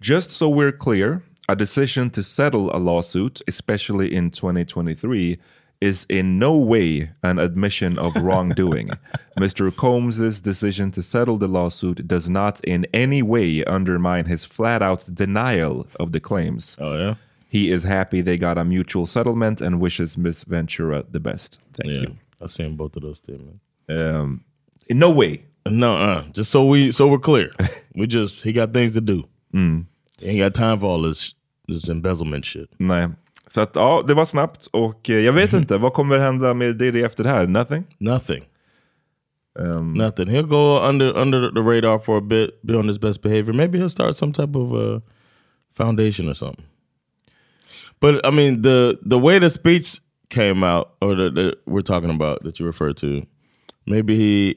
[0.00, 1.20] Just so we're clear,
[1.52, 5.38] a decision to settle a lawsuit, especially in 2023,
[5.82, 8.88] is in no way an admission of wrongdoing.
[9.38, 9.74] Mr.
[9.76, 15.06] Combs's decision to settle the lawsuit does not in any way undermine his flat out
[15.12, 16.76] denial of the claims.
[16.80, 17.14] Oh yeah.
[17.48, 21.58] He is happy they got a mutual settlement and wishes Miss Ventura the best.
[21.74, 22.00] Thank yeah.
[22.02, 22.16] you.
[22.40, 23.58] I've seen both of those statements.
[23.90, 24.42] Um,
[24.88, 25.44] in no way.
[25.66, 27.50] No, uh, just so we so we're clear.
[27.94, 29.24] we just he got things to do.
[30.22, 31.34] He ain't got time for all this
[31.68, 32.70] this embezzlement shit.
[32.76, 33.08] Nej.
[33.48, 36.76] Så att ja, det var snabbt och eh, jag vet inte, vad kommer hända med
[36.76, 37.46] Diddy efter det här?
[37.46, 37.84] Nothing?
[37.98, 38.44] Nothing.
[39.58, 40.28] Um, Nothing.
[40.28, 43.52] He'll go under under the radar for a bit, be on his best behavior.
[43.52, 45.00] Maybe he'll start some type of uh,
[45.76, 46.64] foundation or something.
[48.00, 52.10] But I mean, the the way the speech came out, or that that we're talking
[52.10, 53.26] about that you referred to,
[53.86, 54.56] maybe he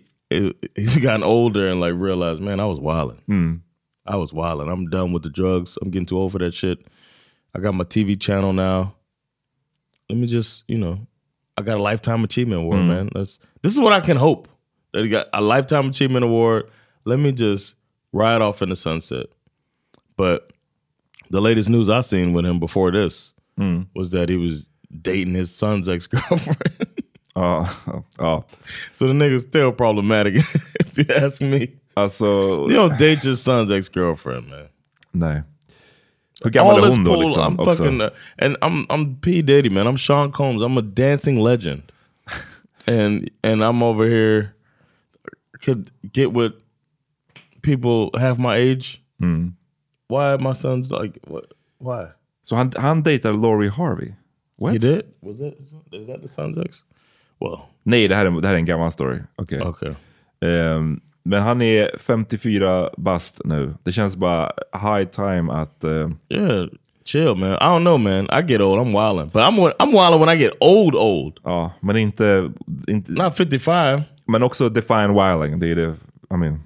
[0.75, 3.21] he's gotten older and like realized, man, I was wilding.
[4.05, 4.69] I was wilding.
[4.69, 5.77] I'm done with the drugs.
[5.81, 6.79] I'm getting too old for that shit.
[7.55, 8.95] I got my TV channel now.
[10.09, 11.07] Let me just, you know,
[11.57, 12.87] I got a lifetime achievement award, mm-hmm.
[12.89, 13.09] man.
[13.15, 14.49] That's this is what I can hope
[14.91, 16.69] that he got a lifetime achievement award.
[17.05, 17.75] Let me just
[18.11, 19.27] ride off in the sunset.
[20.17, 20.51] But
[21.29, 23.87] the latest news I seen with him before this mm.
[23.95, 24.67] was that he was
[25.01, 27.03] dating his son's ex girlfriend.
[27.35, 27.69] ja, ja.
[27.87, 28.45] Oh, oh.
[28.91, 30.35] so the nigga's still problematic,
[30.79, 31.73] if you ask me.
[31.95, 34.69] Uh, alltså, You don't date your son's ex girlfriend, man.
[35.13, 35.43] nej.
[36.43, 37.43] Hur gammal är hon då liksom?
[37.43, 37.83] I'm också?
[37.83, 39.87] fucking, uh, and I'm I'm P Diddy, man.
[39.87, 40.61] I'm Sean Combs.
[40.61, 41.81] I'm a dancing legend,
[42.85, 44.55] and and I'm over here
[45.65, 46.53] could get with
[47.61, 49.01] people half my age.
[49.21, 49.53] Mm.
[50.07, 51.45] Why my son's like what?
[51.77, 52.07] Why
[52.43, 54.13] Så han, han dejtar Laurie Harvey?
[54.57, 54.73] What?
[54.73, 55.03] he did?
[55.21, 55.53] Was that
[55.91, 56.83] is that the son's ex?
[57.39, 59.19] Well, Nej, det här, är, det här är en gammal story.
[59.35, 59.59] Okay.
[59.59, 59.93] okay.
[60.41, 63.73] Ehm, men han är 54 bast nu.
[63.83, 65.83] Det känns bara high time att...
[65.83, 66.67] eh, Yeah,
[67.05, 67.51] chill, man.
[67.53, 68.25] I don't know, man.
[68.25, 68.79] I get old.
[68.79, 71.33] I'm wilding, but I'm I'm wilding when I get old, old.
[71.43, 72.51] ja, men inte...
[72.87, 74.01] inte Not 55.
[74.27, 75.59] men också define wilding.
[75.59, 75.95] Det är det...
[76.33, 76.59] I mean,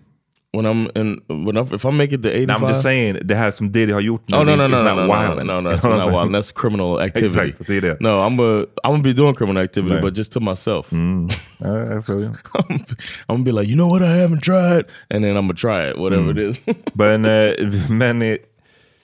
[0.51, 2.47] When I'm in, when I'm, if I make it to 85.
[2.47, 4.77] no, I'm just saying, det här som Diddy har gjort nu, Oh no no no
[4.83, 5.47] no no no wilding.
[5.47, 6.35] no no You that's know what not I'm wild.
[6.35, 7.25] That's criminal activity.
[7.49, 7.97] Exakt, det är det.
[7.99, 10.01] No, I'm a I'm gonna be doing criminal activity, Right.
[10.03, 10.91] but just to myself.
[10.91, 11.29] Mm.
[11.59, 12.29] Jag feel you.
[12.53, 12.79] I'm
[13.27, 15.97] gonna be like, you know what, I haven't tried, and then I'm gonna try it,
[15.97, 16.38] whatever Mm.
[16.38, 16.75] it is.
[16.93, 17.51] Men, eh,
[17.89, 18.38] men eh,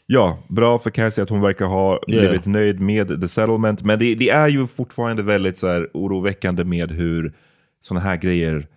[0.08, 2.22] ja, bra för Cassie att hon verkar ha Yeah.
[2.22, 3.84] blivit nöjd med the settlement.
[3.84, 7.34] Men det, det är ju fortfarande väldigt så här, oroväckande med hur
[7.82, 8.68] sådana här grejer,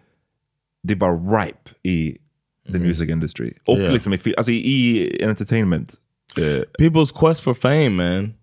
[0.83, 2.17] det är bara ripe i
[2.73, 3.53] the music industry.
[3.67, 3.79] Och.
[3.79, 3.93] Yeah.
[3.93, 5.95] liksom i, alltså i, entertainment.
[6.37, 8.35] Eh, People's quest for fame, man,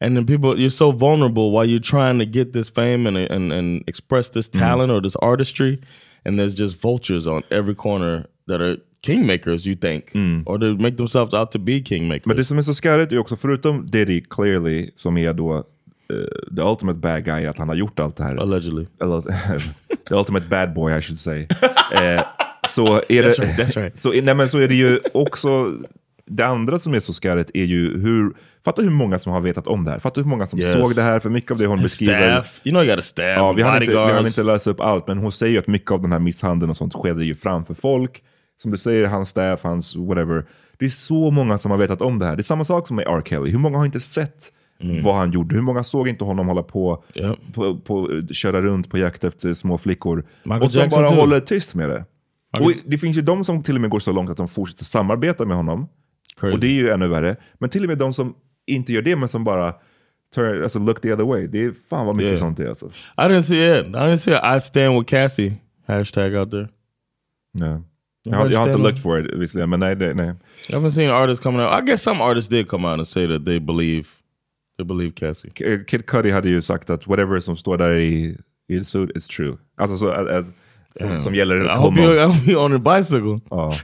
[0.00, 3.52] and then people, you're so vulnerable while you're trying to get this fame and and
[3.52, 4.58] and express this Mm.
[4.60, 5.78] talent or this artistry,
[6.24, 9.66] and there's just vultures on every corner that are kingmakers.
[9.66, 10.04] You think,
[10.46, 12.26] or they make themselves out to be kingmakers.
[12.26, 12.28] Mm.
[12.28, 16.54] men det som är så skarrigt är också, förutom Diddy clearly, som är då eh,
[16.56, 18.36] the ultimate bad guy, att han har gjort allt det här.
[18.36, 18.86] allegedly.
[20.08, 21.46] The ultimate bad boy I should say.
[21.92, 22.22] Eh,
[22.68, 23.98] så är det, right, right.
[23.98, 25.72] Så, nej, men så är det ju också,
[26.26, 28.32] det andra som är så skarrigt är ju hur,
[28.64, 29.98] fatta hur många som har vetat om det här.
[29.98, 30.72] Fatta hur många som Yes.
[30.72, 32.40] såg det här, för mycket av det hon beskriver.
[32.40, 33.36] Staff, you know, you got a staff.
[33.36, 36.02] Ja, vi hann, inte, inte läsa upp allt, men hon säger ju att mycket av
[36.02, 38.22] den här misshandeln och sånt skedde ju framför folk.
[38.62, 40.44] Som du säger, hans staff, hans whatever.
[40.78, 42.36] Det är så många som har vetat om det här.
[42.36, 43.22] Det är samma sak som med R.
[43.26, 43.50] Kelly.
[43.50, 44.52] Hur många har inte sett
[45.04, 45.54] vad han gjorde?
[45.54, 47.30] Hur många såg inte honom hålla på, Mm.
[47.30, 47.36] Ja.
[47.54, 50.24] på, på köra runt på jakt efter små flickor?
[50.44, 51.20] Michael och som Jackson bara too.
[51.20, 52.04] håller tyst med det.
[52.60, 54.84] Och det finns ju de som till och med går så långt att de fortsätter
[54.84, 55.88] samarbeta med honom.
[56.40, 56.54] Crazy.
[56.54, 57.36] Och det är ju ännu värre.
[57.58, 58.34] Men till och med de som
[58.66, 59.74] inte gör det, men som bara
[60.34, 61.46] turn, alltså look the other way.
[61.46, 62.38] Det är fan vad mycket Yeah.
[62.38, 62.86] sånt det är alltså.
[62.86, 63.86] I didn't see it.
[63.86, 64.56] I didn't see it.
[64.56, 65.52] I stand with Cassie
[65.86, 66.68] hashtag out there.
[67.52, 67.82] Ja.
[68.22, 70.34] Jag, har, jag har inte looked for it visserligen, men nej, det, nej.
[70.68, 71.82] I haven't seen artists coming out.
[71.82, 74.04] I guess some artists did come out and say that they believe
[74.78, 75.50] they believe Cassie.
[75.86, 78.38] Kid Cudi hade ju sagt att whatever som står där i,
[78.68, 79.56] i suit is true.
[79.76, 80.46] Alltså så, as, as,
[81.00, 83.40] som, som gäller I hope you, I hope you on a bicycle.
[83.50, 83.74] Ja.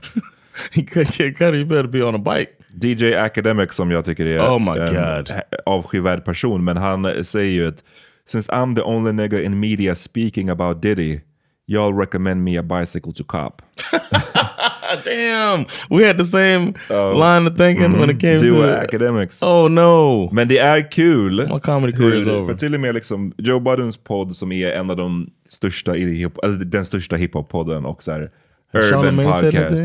[1.37, 2.51] Cudi, you better be on a bike.
[2.81, 5.25] DJ Academic som jag tycker är Oh my en
[5.65, 7.83] avskyvärd person, men han säger ju att
[8.27, 11.19] since I'm the only nigga in media speaking about Diddy,
[11.67, 13.61] y'all recommend me a bicycle to cop.
[15.05, 19.41] Damn, we had the same line of thinking when it came Do to Academics.
[19.43, 21.47] Oh no, Men det är kul.
[21.53, 22.45] my comedy career is over.
[22.45, 26.15] för till och med liksom Joe Buddens podd som är en av de största i
[26.15, 28.31] hip, alltså den största hiphop-podden och så här,
[28.73, 29.83] Urban Charlamagne said podcast.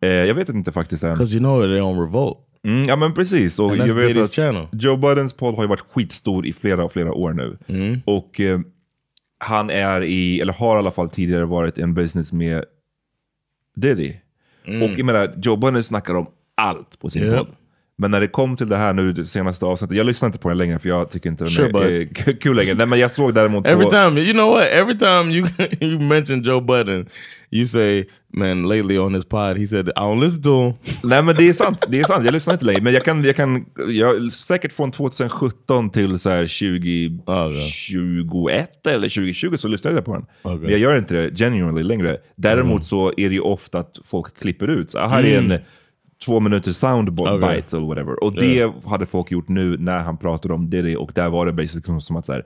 [0.00, 1.10] Eh, jag vet inte faktiskt än.
[1.14, 2.38] Because you know they're on revolt.
[2.64, 3.58] Mm, ja men precis.
[3.58, 4.66] Och And that's jag vet Diddy's att channel.
[4.72, 7.58] Joe Buddens podd har ju varit skitstor i flera, flera år nu.
[7.66, 8.00] Mm.
[8.04, 8.60] Och eh,
[9.38, 12.64] han är i, eller har i alla fall tidigare varit i en business med
[13.76, 14.14] Diddy.
[14.64, 17.34] Och jag menar, Joe Budden snackar om allt på sin Mm.
[17.38, 17.46] Podd.
[18.02, 20.48] Men när det kom till det här nu, det senaste avsnittet, jag lyssnar inte på
[20.48, 22.74] den längre för jag tycker inte den Sure, är, är kul längre.
[22.74, 23.90] Nej, men jag såg däremot Every på...
[23.90, 24.64] time, you know what?
[24.64, 25.46] Every time you
[25.80, 27.06] you mention Joe Budden,
[27.50, 30.74] you say, "Man, lately on this pod, he said I don't listen to him."
[31.10, 32.24] Nej men det är sant, det är sant.
[32.24, 32.80] Jag lyssnar inte längre.
[32.80, 36.42] Men jag kan, jag kan jag, säkert från 2017 till så här
[37.66, 40.26] 2021 eller 2020 så lyssnade jag på den.
[40.60, 42.16] Men jag gör inte det genuinely längre.
[42.36, 42.82] Däremot Mm.
[42.82, 44.90] så är det ju ofta att folk klipper ut.
[44.90, 45.58] Så här är en
[46.24, 47.62] två minuters soundbite Okay.
[47.72, 48.24] eller whatever.
[48.24, 51.52] Och det hade folk gjort nu när han pratade om Diddy och där var det
[51.52, 52.44] basically som att så här,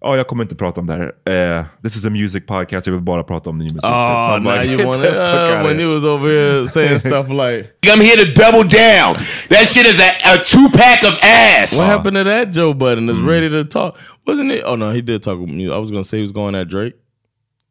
[0.00, 1.58] Ja, jag kommer inte prata om det här.
[1.58, 3.84] Eh, this is a music podcast, jag vill bara prata om ny musik.
[3.84, 5.10] Oh, I'm now like, you want it?
[5.10, 5.82] Uh, when here.
[5.82, 9.14] you was over here saying stuff like, I'm here to double down.
[9.48, 11.76] That shit is a, a two pack of ass.
[11.76, 13.06] "What happened to that Joe Budden?
[13.06, 14.62] That's ready to talk." Wasn't it?
[14.64, 15.40] Oh no, he did talk.
[15.40, 15.64] with me.
[15.64, 16.94] I was gonna say he was going at Drake,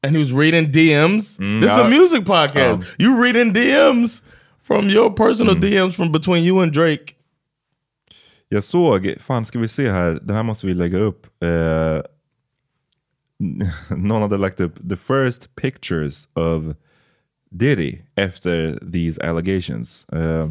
[0.03, 1.37] and he was reading DMs.
[1.61, 1.89] this is a yeah.
[1.89, 2.85] music podcast.
[2.97, 4.21] you reading DMs
[4.67, 7.13] from your personal DMs from between you and Drake.
[8.49, 11.25] Jag såg, fan ska vi se här, den här måste vi lägga upp.
[11.43, 12.01] Eh,
[13.97, 16.63] någon hade lagt upp the first pictures of
[17.51, 20.05] Diddy efter these allegations.
[20.13, 20.47] Eh,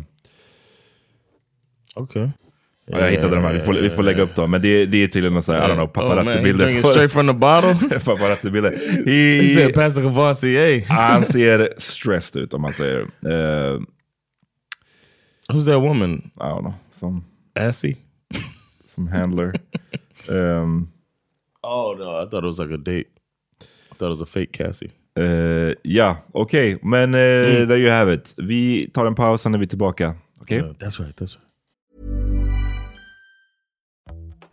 [1.98, 2.28] Okay.
[2.86, 4.50] ja, jag hittade de här, vi får, vi får lägga upp dem.
[4.50, 6.64] Men det, det är tydligen så här, I don't know, Oh, paparazzi-bilder.
[6.66, 7.98] drinking straight from the bottle.
[8.04, 8.70] paparazzi-bilder.
[9.06, 13.00] he said, He, "Pastor Cavassier." han ser stressed ut om man säger.
[13.00, 13.80] Eh,
[15.52, 16.30] Who's that woman?
[16.40, 17.96] I don't know, som, Assy.
[18.86, 19.52] som handler.
[20.30, 20.88] Um,
[21.62, 23.08] Oh no, I thought it was like a date.
[23.60, 24.90] I thought it was a fake Cassie.
[25.82, 26.78] Ja, okej.
[26.82, 28.34] Men uh, there you have it.
[28.38, 30.14] Vi tar en paus, sen är vi tillbaka.
[30.40, 30.56] Okej?
[30.58, 31.16] Yeah, that's right.
[31.16, 31.45] That's right.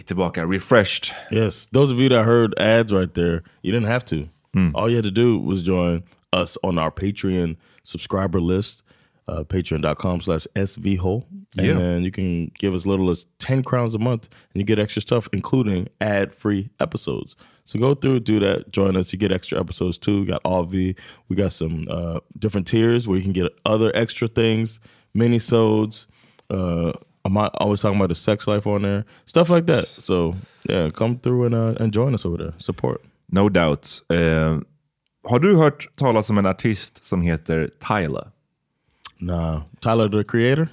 [0.00, 0.46] Är tillbaka.
[0.46, 1.12] Refreshed.
[1.30, 4.28] Yes, those of you that heard ads right there, you didn't have to.
[4.74, 8.82] All you had to do was join us on our Patreon subscriber list,
[9.28, 11.24] uh, patreon.com slash svho.
[11.56, 11.74] And Yeah.
[11.78, 15.02] then you can give as little as 10 crowns a month and you get extra
[15.02, 17.36] stuff, including ad-free episodes.
[17.64, 19.12] So go through, do that, join us.
[19.12, 20.20] You get extra episodes too.
[20.20, 20.96] We got all V.
[21.28, 24.80] We got some uh, different tiers where you can get other extra things,
[25.14, 26.08] mini-sodes,
[26.50, 26.92] uh,
[27.30, 29.86] I'm always talking about the sex life on there, stuff like that.
[29.86, 30.34] So
[30.68, 32.52] yeah, come through and uh, and join us over there.
[32.58, 33.02] Support.
[33.32, 34.02] No doubts.
[34.10, 34.58] Eh,
[35.28, 38.30] har du hört talas om en artist som heter Tyler?
[39.18, 40.68] Nah, Tyler the Creator.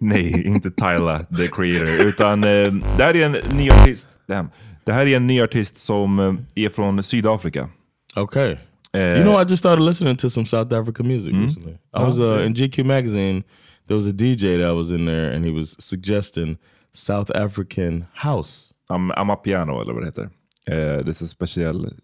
[0.00, 2.06] Nej, inte Tyler, the creator.
[2.06, 4.08] Utan eh, det här är en ny artist.
[4.26, 4.50] Damn.
[4.84, 7.68] Det här är en ny artist som eh, är från Sydafrika.
[8.16, 8.56] Okay.
[8.92, 11.72] Eh, you know, I just started listening to some South African music recently.
[11.72, 13.42] I was uh, in GQ magazine.
[13.88, 16.56] There was a DJ that was in there, and he was suggesting
[16.94, 18.74] South African house.
[18.88, 20.22] Am Amapiano eller vad det heter.
[20.70, 21.94] Eh, det är så speciell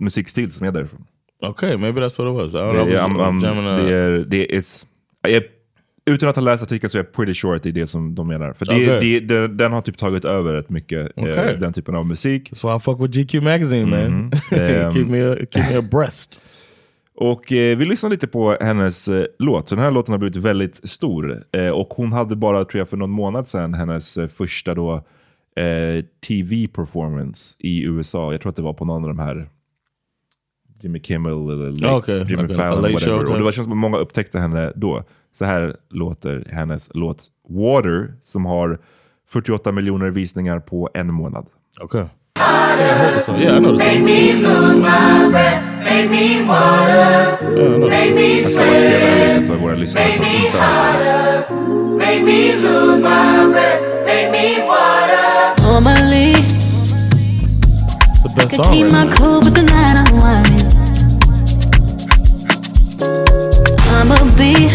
[0.00, 1.04] musikstil som är därifrån.
[1.46, 2.54] Okay, maybe that's what it was.
[2.54, 2.88] I don't Det know.
[2.88, 4.62] I är, was, am- uh, am- jamming, uh, det är, det är,
[5.34, 5.42] jag
[6.10, 8.14] utan att ha läst artikeln så är jag pretty sure att det är det som
[8.14, 8.52] de menar.
[8.52, 9.20] För det, Okej.
[9.20, 11.32] det, det, den har typ tagit över rätt mycket, Okej.
[11.32, 12.50] eh, den typen av musik.
[12.52, 14.10] That's why I fuck with GQ magazine, man.
[14.52, 16.40] Um, keep me keep me abreast.
[17.16, 19.68] Och eh, vi lyssnar lite på hennes eh, låt.
[19.68, 21.42] Så den här låten har blivit väldigt stor.
[21.52, 24.94] Eh, och hon hade bara, tror jag, för någon månad sedan hennes eh, första då
[25.56, 28.32] eh, TV performance i USA.
[28.32, 29.48] Jag tror att det var på någon av de här
[30.80, 32.56] Jimmy Kimmel eller Late, Ah, okej, Jimmy okej.
[32.56, 32.82] Fallon.
[32.82, 32.98] Whatever.
[32.98, 33.36] show Och typ.
[33.36, 35.04] det var, känns som att många upptäckte henne då.
[35.34, 38.78] Så här låter hennes låt Water som har
[39.28, 41.46] 48 miljoner visningar på en månad.
[41.80, 42.04] Okay.
[42.36, 43.38] Yeah, I heard the song.
[43.40, 43.88] Yeah, I know the song.
[43.88, 47.38] Make me lose my breath, make me water,
[47.88, 50.46] make me Jag ska bara spela den lite sweat, för våra lyssnare som make me
[50.46, 55.66] inte har harder, make me lose my breath, make me water.
[55.76, 56.44] On my lead,
[58.22, 59.16] The best could song keep right my now.
[59.16, 60.66] cool, but tonight I'm whining.
[63.96, 64.68] I'm a bee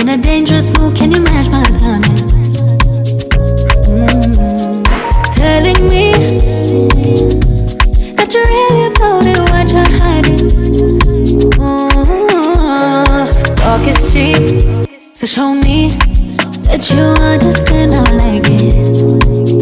[0.00, 0.96] in a dangerous mood.
[0.96, 2.43] Can you match my timing?
[5.44, 6.06] Telling me
[8.16, 10.42] that you're really about it, what you're hiding.
[11.60, 13.26] Mm.
[13.56, 14.44] Talk is cheap,
[15.14, 15.88] so show me
[16.68, 17.94] that you understand.
[17.94, 18.72] I like it.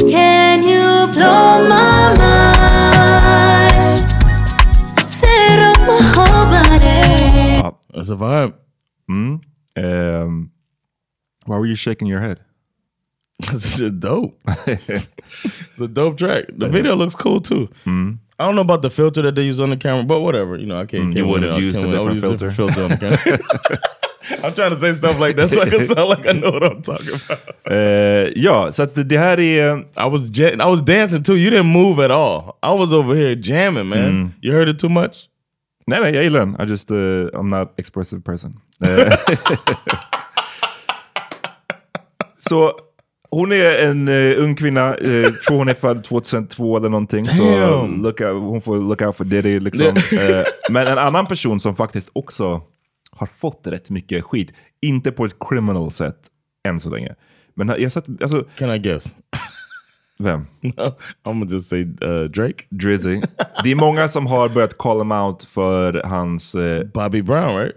[0.09, 3.99] Can you blow my mind?
[5.11, 7.59] Set off my whole body.
[7.59, 7.73] Ja.
[7.93, 8.55] That's a vibe.
[9.11, 9.41] Mm.
[9.77, 10.53] Um,
[11.47, 12.39] why were you shaking your head?
[13.53, 14.39] This is dope.
[14.67, 16.45] it's a dope track.
[16.57, 17.69] The video looks cool too.
[17.87, 20.57] I don't know about the filter that they use on the camera, but whatever.
[20.57, 21.13] You know, I can't.
[21.13, 22.83] Mm, you wouldn't use a win- I would different use filter.
[22.83, 23.39] on the camera.
[24.45, 26.63] I'm trying to say stuff like that so I can sound like I know what
[26.63, 27.41] I'm talking about.
[27.71, 29.77] Eh, ja, så att det här är...
[29.79, 31.37] I was I was dancing too.
[31.37, 32.57] You didn't move at all.
[32.63, 33.99] I was over here jamming, man.
[33.99, 34.33] Mm.
[34.41, 35.29] You heard it too much.
[35.87, 36.57] Nej, nej, jag gillar den.
[36.61, 38.61] I just, uh, I'm not expressive person.
[38.85, 39.13] Eh,
[42.37, 42.73] så
[43.33, 44.91] hon är en eh, ung kvinna.
[44.91, 47.25] Uh, tror hon är född 2002 eller någonting.
[47.25, 48.03] Så Damn.
[48.03, 49.87] look out, hon får look out for Diddy liksom.
[49.87, 52.63] Eh, men en annan person som faktiskt också
[53.11, 54.53] har fått rätt mycket skit.
[54.83, 56.19] Inte på ett criminal sätt
[56.69, 57.15] än så länge.
[57.55, 59.17] Men jag sett, alltså, Can I guess?
[60.19, 60.47] vem?
[60.63, 62.65] I'm gonna just say uh, Drake.
[62.71, 63.21] Drizzy.
[63.65, 66.55] Det är många som har börjat call him out för hans...
[66.55, 67.77] eh, Bobby Brown, right?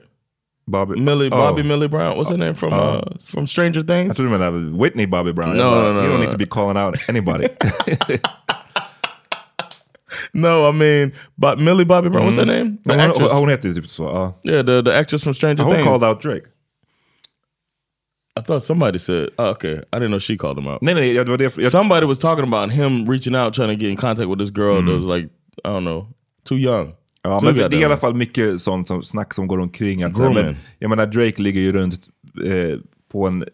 [0.68, 1.38] Bobby, Millie, Oh.
[1.38, 2.18] Bobby Millie Brown.
[2.18, 2.78] What's her name from Oh.
[2.78, 3.02] uh,
[3.32, 4.08] from Stranger Things?
[4.08, 5.56] Jag trodde du menade Whitney Bobby Brown.
[5.58, 6.22] No, no, no, You don't no.
[6.22, 7.48] need to be calling out anybody.
[10.34, 12.26] No, I mean, but Millie Bobby Brown.
[12.26, 12.48] What's her Mm.
[12.48, 12.78] name?
[12.86, 13.32] The hon, actress.
[13.32, 14.04] hon heter typ så.
[14.04, 14.34] ja.
[14.44, 15.88] Yeah, the the actress from Stranger Hon Things.
[15.88, 16.44] called out Drake.
[18.38, 19.82] I thought somebody said, oh, okay.
[19.94, 20.82] I didn't know she called him out.
[20.82, 21.58] Nej, nej, det var det.
[21.58, 24.50] Jag, Somebody was talking about him reaching out, trying to get in contact with this
[24.52, 24.86] girl Mm.
[24.88, 25.30] that was like,
[25.66, 26.08] I don't know,
[26.44, 26.94] too young.
[27.26, 30.04] Ja, men det är i alla fall mycket sånt som, snack som går omkring.
[30.04, 30.46] Att, så här, Grooming.
[30.46, 32.10] men, jag menar, Drake ligger ju runt
[32.46, 32.80] eh,
[33.12, 33.46] på en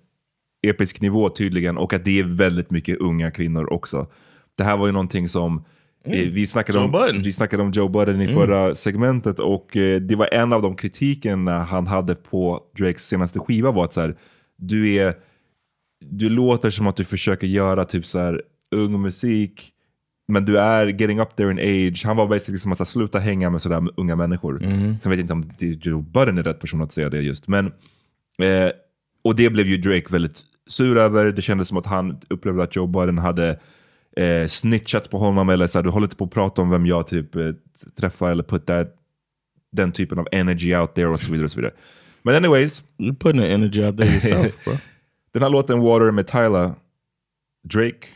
[0.67, 4.07] episk nivå tydligen och att det är väldigt mycket unga kvinnor också.
[4.57, 5.63] Det här var ju någonting som
[6.05, 8.36] eh, vi, snackade Joe om, vi snackade om Joe Budden i Mm.
[8.36, 13.39] förra segmentet och eh, det var en av de kritikerna han hade på Drakes senaste
[13.39, 14.15] skiva var att så här,
[14.57, 15.15] du är
[16.05, 18.41] du låter som att du försöker göra typ så här
[18.76, 19.72] ung musik,
[20.32, 22.06] men du är getting up there in age.
[22.06, 24.60] Han var basically som att sluta hänga med sådär unga människor.
[24.60, 24.98] Mhm.
[25.02, 27.48] Sen vet jag inte om Joe Budden är rätt person att säga det just.
[27.48, 27.66] Men,
[28.38, 28.70] eh,
[29.24, 31.32] och det blev ju Drake väldigt sur över.
[31.32, 33.60] Det kändes som att han upplevde att Joe Budden hade
[34.18, 36.86] eh, snitchat på honom eller så här, du håller inte på att prata om vem
[36.86, 37.52] jag typ eh,
[38.00, 38.96] träffar eller put that,
[39.72, 41.44] den typen av energy out there och så vidare.
[41.44, 41.74] Och så vidare.
[42.24, 42.84] Men anyways.
[42.98, 44.74] You're putting the energy out there yourself, bro.
[45.34, 46.76] Den här låten Water med Tyla,
[47.64, 48.08] Drake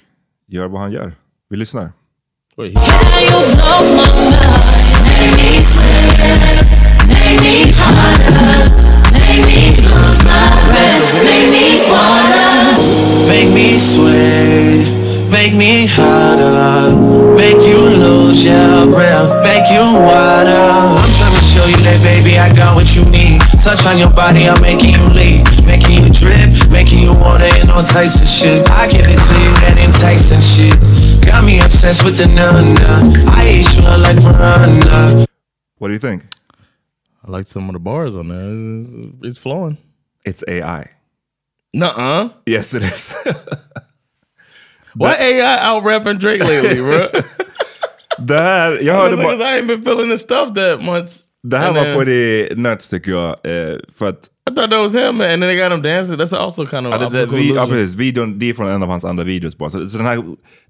[0.48, 1.14] gör vad han gör.
[1.50, 1.92] Vi lyssnar.
[2.58, 2.72] Wait,
[13.28, 14.88] Make me sweat,
[15.28, 16.96] make me hotter,
[17.36, 20.96] make you lose your breath, make you water.
[20.96, 23.42] I'm show you that, baby, I got what you need.
[23.60, 27.70] Touch on your body, I'm making you lead, making you drip, making you water and
[27.70, 28.64] all types of shit.
[28.72, 31.05] I give it to you, that enticing shit.
[31.26, 32.80] Got me obsessed with the nana.
[33.32, 35.26] I eat you like piranha.
[35.78, 36.24] What do you think?
[37.28, 38.54] I like some of the bars on there.
[38.54, 39.78] It's, it's flowing.
[40.26, 40.90] It's AI.
[41.74, 42.30] Nuh-uh.
[42.46, 43.14] Yes it is.
[44.96, 47.08] Why AI out rapping Drake lately, bro?
[48.20, 51.12] Det här, jag hörde bara, I ain't been feeling this stuff that much.
[51.44, 53.30] det här And var then- på det nuts tycker jag.
[53.46, 56.16] Eh, för att I thought that was him, and then they got him dancing.
[56.18, 57.70] That's also kind of Ja, det, det, vi, ja, illusion.
[57.70, 57.96] precis.
[57.96, 59.70] Videon, det är från en av hans andra videos bara.
[59.70, 60.16] Så, så den, här,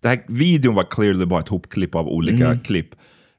[0.02, 2.60] den här videon var clearly bara ett hopklipp av olika Mm.
[2.60, 2.90] klipp.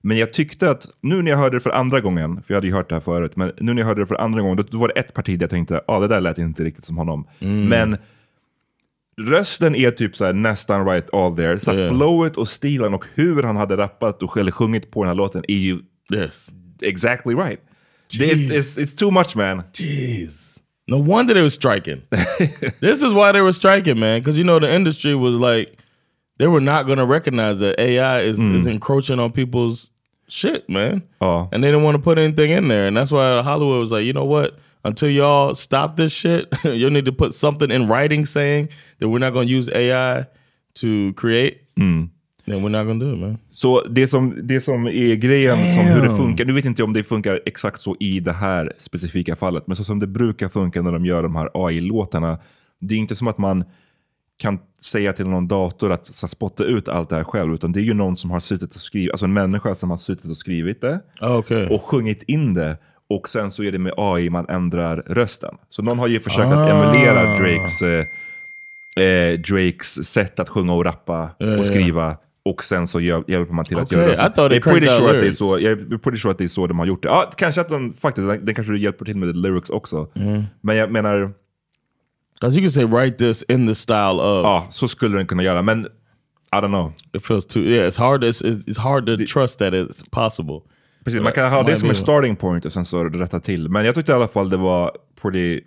[0.03, 2.67] Men jag tyckte att, nu när jag hörde det för andra gången, för jag hade
[2.67, 4.63] ju hört det här förut, men nu när jag hörde det för andra gången, då,
[4.63, 6.85] då var det ett parti där jag tänkte, ja ah, det där lät inte riktigt
[6.85, 7.29] som honom.
[7.41, 7.69] Mm.
[7.69, 7.97] Men
[9.21, 11.59] rösten är typ så här, nästan right all there.
[11.59, 11.97] Så Yeah.
[11.97, 15.45] flowet och stilen och hur han hade rappat och eller sjungit på den här låten
[15.49, 15.79] är ju
[16.15, 16.49] yes.
[16.83, 17.61] exactly right.
[18.15, 19.65] Är- It's, it's too much man.
[19.73, 20.61] Jeez.
[20.89, 22.03] No wonder they were striking.
[22.81, 24.21] this is why they were striking, man.
[24.21, 25.77] Because you know the industry was like,
[26.39, 28.55] they were not going to recognize that AI is, Mm.
[28.57, 29.91] is encroaching on people's
[30.29, 31.03] shit, man.
[31.21, 31.49] Oh.
[31.51, 34.05] And they didn't want to put anything in there, and that's why Hollywood was like,
[34.05, 34.59] you know what?
[34.85, 38.69] Until y'all stop this shit, you'll need to put something in writing saying
[39.01, 40.27] that we're not going to use AI
[40.75, 41.63] to create.
[41.77, 42.11] Mm.
[42.47, 43.39] Then we're not to do it, man.
[43.51, 46.87] Så det som, det som är grejen, som hur det funkar, nu vet inte jag
[46.87, 50.49] om det funkar exakt så i det här specifika fallet, men så som det brukar
[50.49, 52.39] funka när de gör de här AI-låtarna,
[52.81, 53.65] det är inte som att man
[54.39, 57.81] kan säga till någon dator att så, spotta ut allt det här själv, utan det
[57.81, 60.37] är ju någon som har suttit och skrivit, alltså en människa som har suttit och
[60.37, 61.67] skrivit det Ah, okay.
[61.67, 62.79] och sjungit in det.
[63.09, 65.55] Och sen så är det med AI man ändrar rösten.
[65.71, 66.65] Så någon har ju försökt Ah.
[66.65, 68.07] att emulera Drakes, eh,
[69.05, 71.59] eh, Drakes sätt att sjunga och rappa Ja, ja.
[71.59, 72.17] och skriva.
[72.47, 74.87] Och sen så hjäl- hjälper man till att Okay, göra thought they Jag är pretty
[74.87, 76.87] sure att det är så, jag är pretty sure att det är så de har
[76.87, 77.09] gjort det.
[77.09, 80.09] Ja, kanske att de faktiskt, den kanske hjälper till med lyrics också.
[80.15, 80.43] Mm.
[80.61, 81.33] Men jag menar,
[82.41, 84.45] Because you can say write this in the style of.
[84.45, 85.63] ja, så skulle den kunna göra.
[85.63, 85.87] Men
[86.53, 86.93] I don't know.
[87.13, 87.63] It feels too.
[87.63, 88.25] Yeah, it's hard.
[88.25, 90.61] It's, it's, hard to trust that it's possible.
[91.05, 93.69] Precis, man kan ha det som en starting point och sen så rätta till.
[93.69, 94.91] Men jag tyckte i alla fall det var
[95.23, 95.61] pretty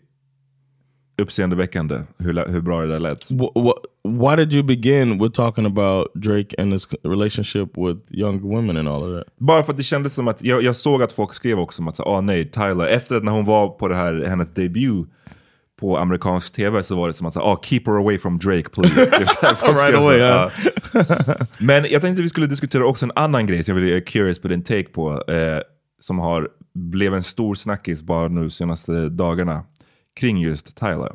[1.22, 3.30] uppseendeväckande hur, hur bra det där lät.
[3.30, 8.42] Wh- wh- why did you begin with talking about Drake and his relationship with young
[8.42, 9.34] women and all of that?
[9.38, 11.88] Bara för att det kändes som att, jag, jag såg att folk skrev också om
[11.88, 15.08] att, ah, nej, Tyler, efter att när hon var på det här, hennes debut
[15.80, 18.96] på amerikansk tv så var det som att, ah, keep her away from Drake please.
[19.64, 20.52] Right away, huh?
[21.60, 24.48] Men jag tänkte vi skulle diskutera också en annan grej som jag är curious på
[24.48, 25.60] din take på, eh,
[26.00, 29.64] som har blev en stor snackis bara nu senaste dagarna
[30.16, 31.12] kring just Tyler.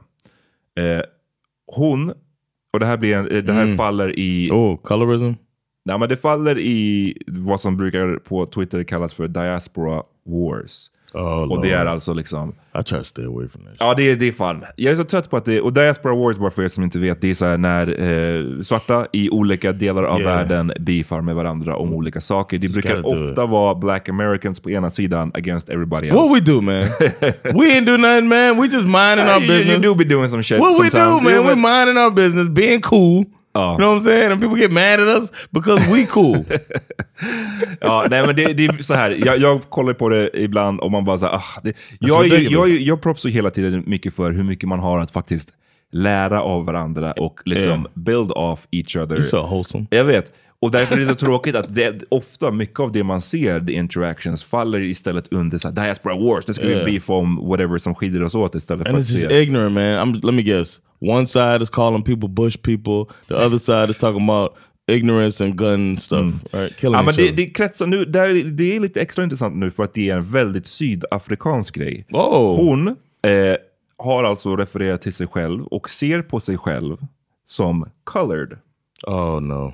[0.79, 1.03] Eh,
[1.67, 2.13] hon,
[2.75, 3.77] och det här, blir en, det här Mm.
[3.77, 4.51] faller i...
[4.53, 5.33] Oh, colorism?
[5.85, 10.91] Nej, men det faller i vad som brukar på Twitter kallas för diaspora wars.
[11.15, 12.49] Oh, och det är alltså liksom...
[12.81, 13.75] I try to stay away from that.
[13.79, 14.65] Ja, det är, det är fan.
[14.77, 15.61] Jag är så trött på att det...
[15.61, 18.61] Och Diaspora Wars, bara för er som inte vet, det är så här när eh,
[18.63, 20.37] svarta i olika delar av Yeah.
[20.37, 22.59] världen beefar med varandra om olika saker.
[22.59, 26.21] Det Just brukar ofta vara black americans på ena sidan against everybody else.
[26.23, 26.83] What we do, man?
[27.43, 28.57] we ain't do nothing, man.
[28.61, 29.85] We just minding our You- business.
[29.85, 31.25] You do be doing some shit what we do, sometimes.
[31.25, 31.45] man?
[31.47, 33.25] But- minding our business, being cool.
[33.55, 33.61] Ja.
[33.71, 34.33] You know what I'm saying?
[34.33, 36.45] And people get mad at us because we cool.
[37.81, 40.91] Ja, nej men det, det är så här, jag, jag kollar på det ibland och
[40.91, 42.53] man bara så här, ah, det, jag, ridiculous.
[42.53, 45.49] jag, ju- jag propsar hela tiden mycket för hur mycket man har att faktiskt
[45.93, 47.83] lära av varandra och liksom Yeah.
[47.95, 49.17] build off each other.
[49.17, 49.87] You're so wholesome.
[49.91, 50.33] Jag vet.
[50.65, 53.73] Och därför är det så tråkigt att det, ofta mycket av det man ser, the
[53.73, 56.45] interactions, faller istället under så här, diaspora wars.
[56.45, 59.43] Det ska vi beef om whatever som skiljer oss åt istället And för att se...
[59.43, 59.83] ignorant, man.
[59.83, 60.81] I'm, let me guess.
[61.01, 63.15] One side is calling people bush people.
[63.29, 64.53] The other side is talking about
[64.87, 66.35] ignorance and gun stuff.
[66.53, 66.77] Right?
[66.77, 66.95] Killing Mm.
[66.95, 69.95] Ja, men det, det kretsar nu, där, det är lite extra intressant nu för att
[69.95, 72.07] det är en väldigt sydafrikansk grej.
[72.11, 72.57] Oh.
[72.57, 72.95] Hon eh,
[73.99, 76.97] har alltså refererat till sig själv och ser på sig själv
[77.45, 78.59] som colored.
[79.07, 79.73] Oh no.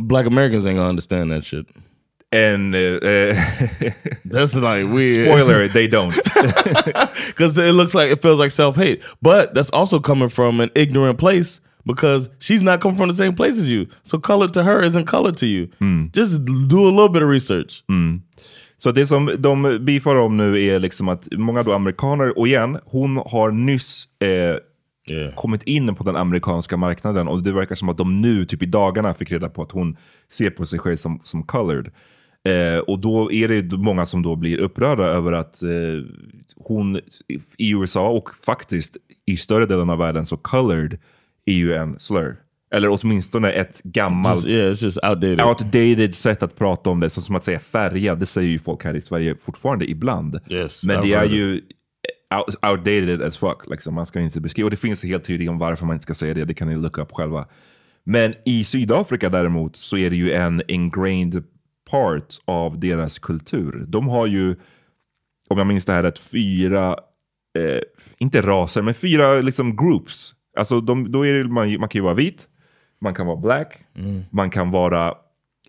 [0.00, 1.66] Black Americans ain't gonna understand that shit.
[2.32, 3.90] And uh, uh,
[4.24, 5.26] That's like weird.
[5.26, 6.14] spoiler, they don't.
[7.26, 10.70] Because it looks like it feels like self hate, but that's also coming from an
[10.74, 13.86] ignorant place because she's not coming from the same place as you.
[14.04, 15.68] So color to her isn't color to you.
[16.12, 17.82] Just do a little bit of research.
[18.76, 22.78] Så det som de beefar om nu är liksom att många då amerikaner, och igen,
[22.84, 24.56] hon har nyss eh,
[25.34, 28.66] kommit in på den amerikanska marknaden och det verkar som att de nu, typ i
[28.66, 29.96] dagarna, fick reda på att hon
[30.28, 31.90] ser på sig själv som, som colored.
[32.44, 35.68] Eh, och då är det många som då blir upprörda över att eh,
[36.56, 37.00] hon
[37.58, 38.96] i USA och faktiskt
[39.26, 40.98] i större delen av världen så colored
[41.44, 42.36] är ju en slur.
[42.74, 45.42] Eller åtminstone ett gammalt Just- yeah, just outdated.
[45.42, 47.10] outdated sätt att prata om det.
[47.10, 50.40] Så som att säga färgad, det säger ju folk här i Sverige fortfarande ibland.
[50.50, 51.60] Yes, Men det är ju
[52.36, 53.66] out, outdated as fuck.
[53.66, 53.94] Liksom.
[53.94, 56.34] Man ska inte beskriva, och det finns helt tydligt om varför man inte ska säga
[56.34, 57.46] det, det kan ni look up själva.
[58.04, 61.44] Men i Sydafrika däremot så är det ju en ingrained
[61.90, 63.84] part av deras kultur.
[63.88, 64.56] De har ju,
[65.48, 66.96] om jag minns det här rätt, fyra,
[67.58, 67.80] eh,
[68.18, 70.34] inte raser, men fyra liksom groups.
[70.56, 72.48] Alltså de, då är det, man, man kan ju vara vit,
[73.00, 73.78] man kan vara black,
[74.30, 75.14] man kan vara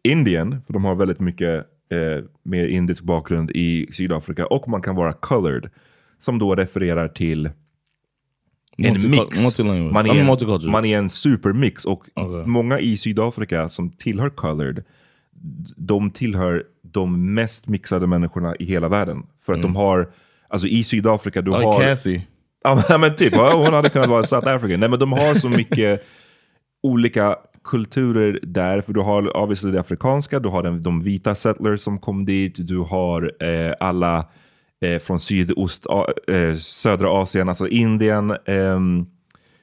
[0.04, 4.96] Indian, för de har väldigt mycket eh, mer indisk bakgrund i Sydafrika, och man kan
[4.96, 5.70] vara colored,
[6.24, 7.50] som då refererar till
[8.78, 9.60] en mix.
[9.92, 12.46] Man är, man är en supermix och Okay.
[12.46, 14.84] många i Sydafrika som tillhör colored,
[15.76, 19.24] de tillhör de mest mixade människorna i hela världen.
[19.46, 20.12] För att de har,
[20.48, 21.82] alltså i Sydafrika, du Like har...
[21.82, 22.28] Cassie.
[22.64, 24.80] Ja men- typ, hon hade kunnat vara South African.
[24.80, 26.04] Nej men de har så mycket
[26.84, 28.82] olika kulturer där.
[28.82, 32.68] För du har obviously det afrikanska, du har den, de vita settlers som kom dit,
[32.68, 34.26] du har eh, alla
[34.84, 35.86] eh, från sydost,
[36.28, 39.06] eh, södra Asien, alltså Indien, ehm,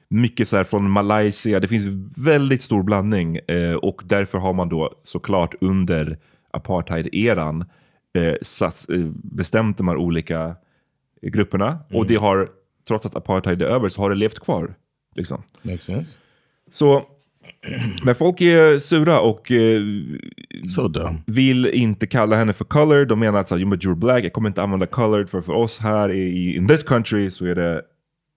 [0.09, 1.59] mycket så här från Malaysia.
[1.59, 1.85] Det finns
[2.17, 6.19] väldigt stor blandning eh, och därför har man då såklart under
[6.51, 7.65] apartheid-eran
[8.13, 10.55] eh, sats, eh, bestämt de här olika
[11.21, 11.67] grupperna.
[11.67, 11.99] Mm.
[11.99, 12.49] Och det har,
[12.87, 14.75] trots att apartheid är över, så har det levt kvar.
[15.15, 15.43] Liksom.
[15.61, 16.17] Makes sense.
[16.71, 17.05] Så,
[18.03, 19.81] men folk är sura och eh,
[20.75, 20.93] So
[21.25, 23.07] vill inte kalla henne för colored.
[23.07, 25.41] De menar att så, här, "Jo, men you're black, jag kommer inte använda colored för
[25.41, 27.81] för oss här i in this country så är det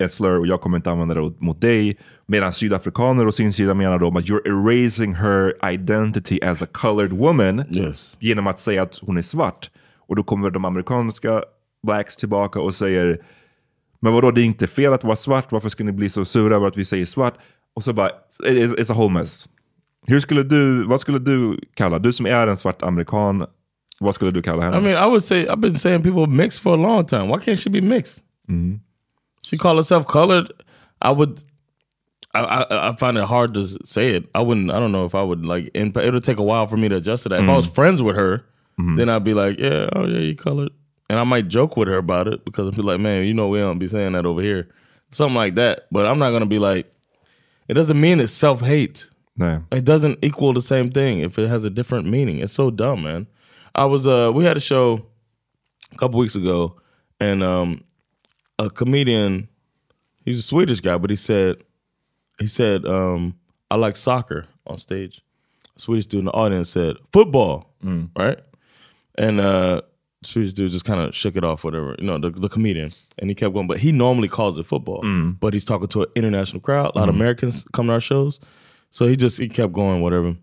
[0.05, 1.97] ett slur och jag kommer inte använda det mot- mot dig.
[2.27, 7.13] Medan sydafrikaner å sin sida menar då att you're erasing her identity as a colored
[7.13, 8.17] woman Yes.
[8.21, 9.71] genom att säga att hon är svart.
[10.09, 11.43] Och då kommer de amerikanska
[11.87, 13.19] blacks tillbaka och säger
[14.01, 16.57] men vadå, det är inte fel att vara svart, varför ska ni bli så sura
[16.57, 17.35] över att vi säger svart?
[17.75, 18.11] Och så bara,
[18.45, 19.49] it's, it's a whole mess.
[20.07, 23.47] Hur skulle du, vad skulle du kalla, du som är en svart amerikan,
[24.01, 24.79] vad skulle du kalla henne?
[24.79, 27.29] I mean, I would say I've been saying people mixed for a long time.
[27.29, 28.25] Why can't she be mixed?
[29.43, 30.53] She call herself colored.
[31.01, 31.41] I would.
[32.35, 34.25] I, I I find it hard to say it.
[34.35, 34.71] I wouldn't.
[34.71, 35.71] I don't know if I would like.
[35.75, 37.41] And it would take a while for me to adjust to that.
[37.43, 38.45] If I was friends with her,
[38.97, 40.73] then I'd be like, yeah, oh yeah, you colored,
[41.09, 43.49] and I might joke with her about it because I'd be like, man, you know,
[43.49, 44.69] we don't be saying that over here,
[45.13, 45.87] something like that.
[45.91, 46.87] But I'm not gonna be like.
[47.69, 49.11] It doesn't mean it's self hate.
[49.39, 49.63] Nej.
[49.73, 52.39] It doesn't equal the same thing if it has a different meaning.
[52.39, 53.27] It's so dumb, man.
[53.75, 55.07] I was uh we had a show
[55.93, 56.77] a couple weeks ago
[57.19, 57.83] and um
[58.59, 59.49] a comedian
[60.25, 61.57] he's a Swedish guy, but he said
[62.39, 63.35] he said um
[63.71, 65.23] I like soccer on stage.
[65.77, 67.75] A Swedish dude in the audience said football,
[68.17, 68.41] right?
[69.19, 69.81] And uh
[70.25, 72.93] Swedish dude just kind of shook it off, whatever, you know, the, the comedian.
[73.19, 75.01] And he kept going, but he normally calls it football.
[75.41, 76.93] But he's talking to an international crowd.
[76.95, 78.41] A lot of Americans come to our shows.
[78.91, 80.37] So he just he kept going, whatever.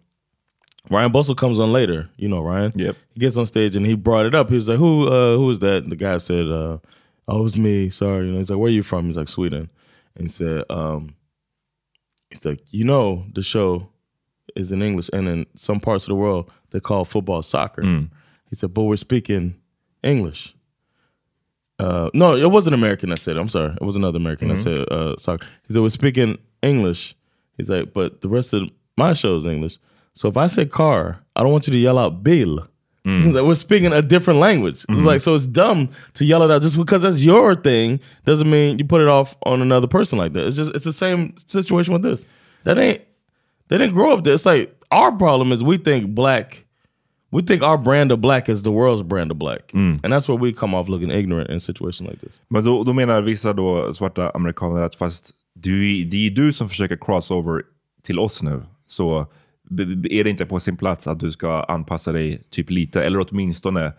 [0.90, 2.74] Ryan Bustle comes on later, you know Ryan.
[2.76, 2.96] Yep.
[3.14, 4.50] He gets on stage and he brought it up.
[4.50, 5.08] He was like, "Who?
[5.08, 6.80] Uh, who is that?" And the guy said, uh,
[7.28, 7.90] "Oh, it was me.
[7.92, 9.70] Sorry." You know, he's like, "Where are you from?" He's like, "Sweden."
[10.16, 11.16] And he said, um,
[12.32, 13.90] "He's like, you know, the show
[14.56, 17.84] is in English, and in some parts of the world they call football soccer."
[18.50, 19.61] He said, "But we're speaking
[20.04, 20.56] English."
[21.80, 23.40] Uh, no, it wasn't American that said it.
[23.40, 23.74] I'm sorry.
[23.74, 25.48] It was another American that said uh, soccer.
[25.68, 27.16] He said, We're speaking English.
[27.58, 29.80] He's like, But the rest of my show is English.
[30.14, 32.68] So if I say car, I don't want you to yell out bill.
[33.24, 34.86] He's like, We're speaking a different language.
[34.88, 38.48] It's like, so it's dumb to yell it out just because that's your thing doesn't
[38.48, 40.46] mean you put it off on another person like that.
[40.46, 42.26] It's just, it's the same situation with this.
[42.64, 43.02] That ain't,
[43.70, 44.36] they didn't grow up there.
[44.36, 46.68] It's like, our problem is we think black
[47.32, 49.62] we think our brand of black is the world's brand of black.
[49.74, 52.32] And that's where we come off looking ignorant in a situation like this.
[52.50, 56.70] Men då, då menar vissa då svarta amerikaner att fast du, det är du som
[56.70, 57.64] försöker crossover
[58.04, 59.28] till oss nu, så
[60.10, 63.94] är det inte på sin plats att du ska anpassa dig typ lite, eller åtminstone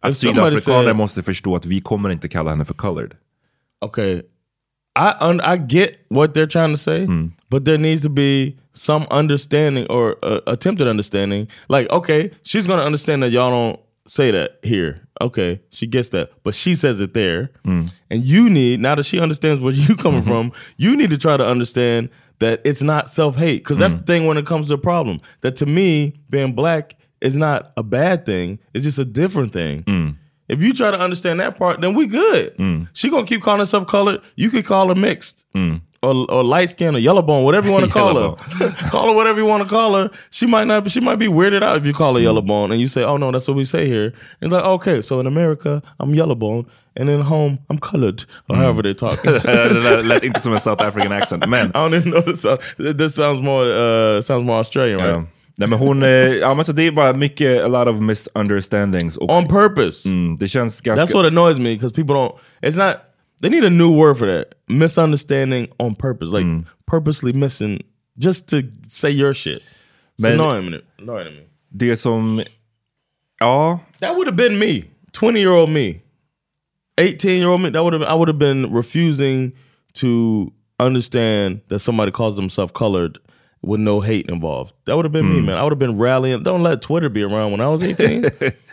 [0.00, 3.14] att sydafrikaner said- måste förstå att vi kommer inte kalla henne för colored.
[3.80, 4.22] Okay.
[4.98, 7.06] I I get what they're trying to say,
[7.48, 11.48] but there needs to be some understanding or uh, attempted understanding.
[11.68, 15.06] Like, okay, she's going to understand that y'all don't say that here.
[15.20, 17.50] Okay, she gets that, but she says it there.
[17.64, 17.86] Hmm.
[18.08, 20.30] And you need, now that she understands where you coming mm-hmm.
[20.30, 22.08] from, you need to try to understand
[22.38, 23.64] that it's not self-hate.
[23.64, 24.00] Because that's hmm.
[24.00, 25.20] the thing when it comes to a problem.
[25.40, 28.60] That to me, being black is not a bad thing.
[28.74, 29.82] It's just a different thing.
[29.82, 30.10] Hmm.
[30.48, 32.54] If you try to understand that part, then we good.
[32.94, 34.22] She gonna keep calling herself colored.
[34.34, 35.44] You could call her mixed.
[36.08, 38.36] Or, or light skin or yellow bone, whatever you want to call her.
[38.90, 40.10] call her whatever you want to call her.
[40.30, 40.90] She might not.
[40.90, 43.16] She might be weirded out if you call her yellow bone and you say, "Oh
[43.18, 46.64] no, that's what we say here." And like, okay, so in America, I'm yellow bone,
[46.96, 49.22] and in home, I'm colored, or however they talk.
[49.24, 52.46] det där lät inte som en South African accent, men I don't even know this.
[52.96, 55.10] This sounds more uh, sounds more Australian, right?
[55.10, 55.24] Ja.
[55.60, 59.16] Nej, men hon, eh, ja, men så det är bara mycket, a lot of misunderstandings.
[59.16, 60.08] Och, On purpose.
[60.08, 61.04] mm, det känns ganska...
[61.04, 62.32] That's what annoys me because people don't.
[62.62, 62.96] It's not.
[63.40, 64.54] They need a new word for that.
[64.68, 66.66] Misunderstanding on purpose, like mm.
[66.86, 67.82] purposely missing,
[68.18, 69.62] just to say your shit.
[70.18, 70.82] Men- annoying me.
[70.98, 71.42] Annoying me.
[71.76, 72.40] Det som...
[73.40, 76.02] Ja, That would have been me, twenty year old me,
[76.98, 77.70] eighteen year old me.
[77.70, 78.02] That would have.
[78.02, 79.52] I would have been refusing
[79.94, 83.18] to understand that somebody calls themselves colored
[83.62, 84.72] with no hate involved.
[84.86, 85.46] That would have been me, hmm.
[85.46, 85.58] man.
[85.58, 86.42] I would have been rallying.
[86.42, 88.24] Don't let Twitter be around when I was eighteen.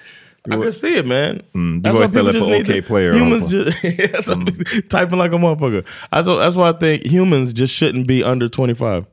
[0.52, 1.42] I could see it, man.
[1.54, 3.14] du That's why people just need OK to- Player.
[3.14, 4.28] Humans just that's
[4.90, 5.84] typing like a motherfucker.
[6.12, 9.06] That's, that's why I think humans just shouldn't be under 25.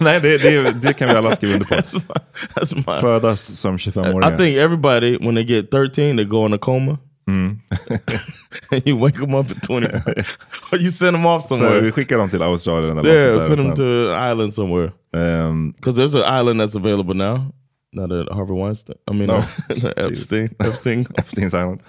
[0.00, 1.74] Nej, det, det, det kan vi alla skriva under på.
[1.74, 2.14] That's my,
[2.54, 4.36] that's my Födas som I 25-åringar.
[4.38, 6.98] think everybody, when they get 13, they go in a coma.
[8.70, 10.02] and you wake them up at 25.
[10.72, 11.90] or you send them off Så vi somewhere.
[11.92, 14.90] skickar dem till Australien eller yeah, något sånt send them to an island somewhere.
[15.16, 17.52] Ehm, Because there's an island that's available now.
[17.92, 18.96] Not at Harvey Weinstein.
[19.10, 19.34] I mean, No.
[19.34, 19.44] uh,
[20.08, 20.50] Epstein.
[20.58, 21.04] Epstein.
[21.06, 21.80] Epstein's Island.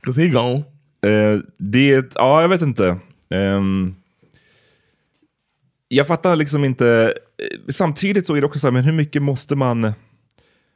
[0.00, 0.64] Cause he gone.
[1.06, 2.96] Eh, det, ja jag vet inte.
[3.30, 3.94] Ehm,
[5.88, 9.22] jag fattar liksom inte, eh, samtidigt så är det också så här, men hur mycket
[9.22, 9.92] måste man...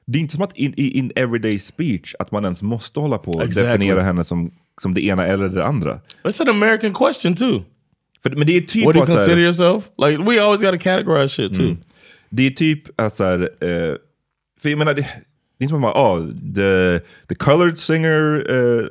[0.06, 3.30] Det är inte som att in, in, everyday speech att man ens måste hålla på
[3.32, 3.62] och Exactly.
[3.68, 4.50] definiera henne som,
[4.82, 6.00] som det ena eller det andra.
[6.24, 7.62] It's an American question too.
[8.22, 9.84] För, men det är typ What do you så här- consider yourself?
[9.98, 11.64] Like we always got to categorize shit too.
[11.66, 11.78] Mm.
[12.30, 13.96] Det är typ att så här, eh,
[14.60, 15.00] för jag menar, det,
[15.58, 18.86] det är inte man, oh, the, the colored singer eh,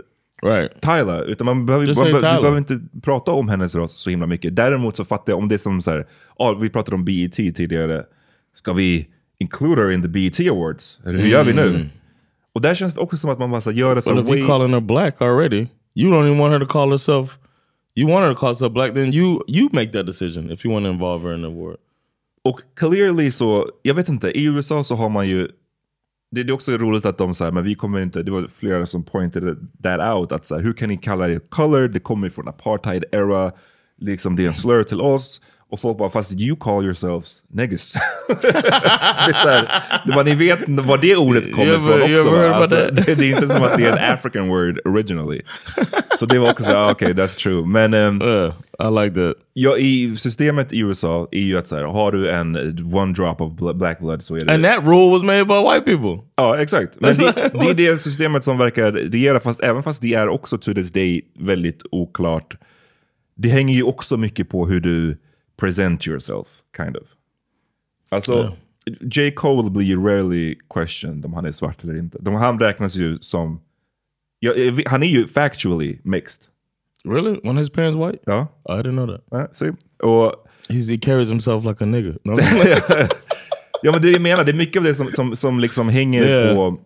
[0.50, 0.82] right.
[0.82, 2.42] Tyler, utan man behöver, man, be- du Tyler.
[2.42, 4.56] behöver inte prata om hennes röst så himla mycket.
[4.56, 7.34] Däremot så fattar jag om det är som så här, ah, vi pratade om BET
[7.34, 8.06] tidigare,
[8.56, 11.00] ska vi include her in the BET Awards?
[11.04, 11.68] Hur gör vi nu?
[11.68, 11.90] Mm.
[12.54, 14.24] Och där känns det också som att man bara så här gör det så But
[14.24, 14.40] if way...
[14.40, 17.38] you calling her black already, you don't even want her to call herself.
[17.96, 20.74] You want her to call herself black, then you you make that decision if you
[20.74, 21.78] want to involve her in the award.
[22.44, 25.48] Och clearly så, jag vet inte, i USA så har man ju,
[26.32, 28.86] det, det är också roligt att de säger, men vi kommer inte, det var flera
[28.86, 29.44] som pointed
[29.84, 33.06] that out, att så här, hur kan ni kalla det color, det kommer från apartheid
[33.12, 33.52] era,
[33.98, 35.42] liksom det är en slur till oss.
[35.72, 37.44] Och folk bara, fast you call yourselves
[40.06, 42.32] det var, ni vet var det ordet kommer ifrån också.
[42.32, 42.54] va?
[42.56, 45.42] Alltså, det, det är inte som att det är en African word originally.
[46.20, 47.66] Så det var också så här, okej, that's true.
[47.66, 48.22] Men ehm,
[48.80, 49.36] I like that.
[49.54, 52.56] Ja, i systemet i USA är ju att så här, har du en
[52.96, 54.54] one drop of bl- black blood så är det...
[54.54, 56.24] And that rule was made by white people.
[56.36, 57.00] Ja, exakt.
[57.00, 60.58] Men det, det är det systemet som verkar regera, fast även fast det är också
[60.58, 62.56] to this day väldigt oklart.
[63.36, 65.18] Det hänger ju också mycket på hur du
[65.60, 66.48] present yourself,
[66.78, 67.04] kind of.
[68.10, 68.54] Alltså,
[69.02, 69.32] J.
[69.32, 72.18] Cole blir ju rarely questioned om han är svart eller inte.
[72.22, 73.62] De, han räknas ju som...
[74.40, 76.42] Ja, vet- han är ju factually mixed.
[77.06, 77.40] Really?
[77.44, 78.24] When his parents white?
[78.26, 78.48] Ja.
[78.70, 79.24] I didn't know that.
[79.32, 79.72] Ja, see?
[80.04, 80.46] Och...
[80.70, 82.14] He's, he carries himself like a nigga.
[82.24, 82.38] No?
[83.84, 86.24] Ja men det jag menar, det är mycket av det som, som, som liksom hänger
[86.24, 86.56] Yeah.
[86.56, 86.80] på...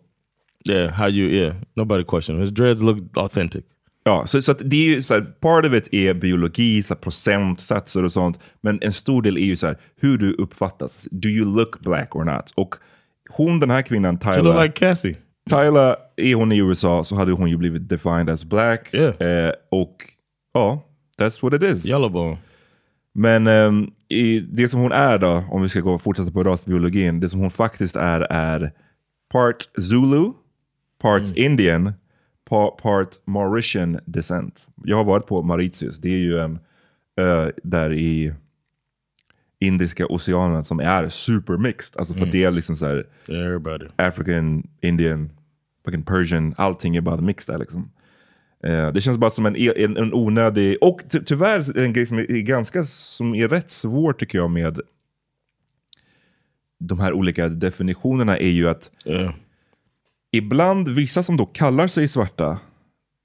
[0.70, 1.56] Yeah, how you, yeah.
[1.76, 2.40] Nobody question.
[2.40, 3.66] His dreads look authentic.
[4.06, 7.02] Ja, så, så det är ju så här, part of it är biologi, så här,
[7.02, 8.40] procentsatser och sånt.
[8.62, 11.08] Men en stor del är ju så här, hur du uppfattas.
[11.12, 12.52] Do you look black or not?
[12.56, 12.76] Och
[13.30, 14.64] hon, den här kvinnan, She look Tyler.
[14.64, 15.16] like Cassie.
[15.50, 18.94] Tyler, är hon i USA så hade hon ju blivit defined as black.
[18.94, 19.96] Eh, och
[20.54, 20.84] ja,
[21.20, 21.86] that's what it is.
[21.86, 22.38] Yellowbone.
[23.14, 27.20] Men ehm, i det som hon är då, om vi ska gå fortsätta på rasbiologin,
[27.20, 28.72] det som hon faktiskt är är
[29.32, 30.32] part Zulu,
[31.02, 31.94] part Indian, pa-
[32.82, 34.68] part Mauritian descent.
[34.84, 36.60] Jag har varit på Mauritius, det är ju en
[37.18, 38.34] ö där i
[39.60, 42.00] Indiska oceanen som är supermixed.
[42.00, 42.32] Alltså för Mm.
[42.32, 43.86] det är liksom så här Everybody.
[43.96, 45.30] African, Indian,
[45.86, 47.92] fucking Persian, allting är bara mixed där liksom.
[48.64, 52.18] Eh, det känns bara som en, en, en onödig, och ty tyvärr en grej som
[52.18, 54.80] är, är ganska, som är rätt svår tycker jag med
[56.80, 58.92] de här olika definitionerna är ju att
[60.34, 62.60] ibland vissa som då kallar sig svarta,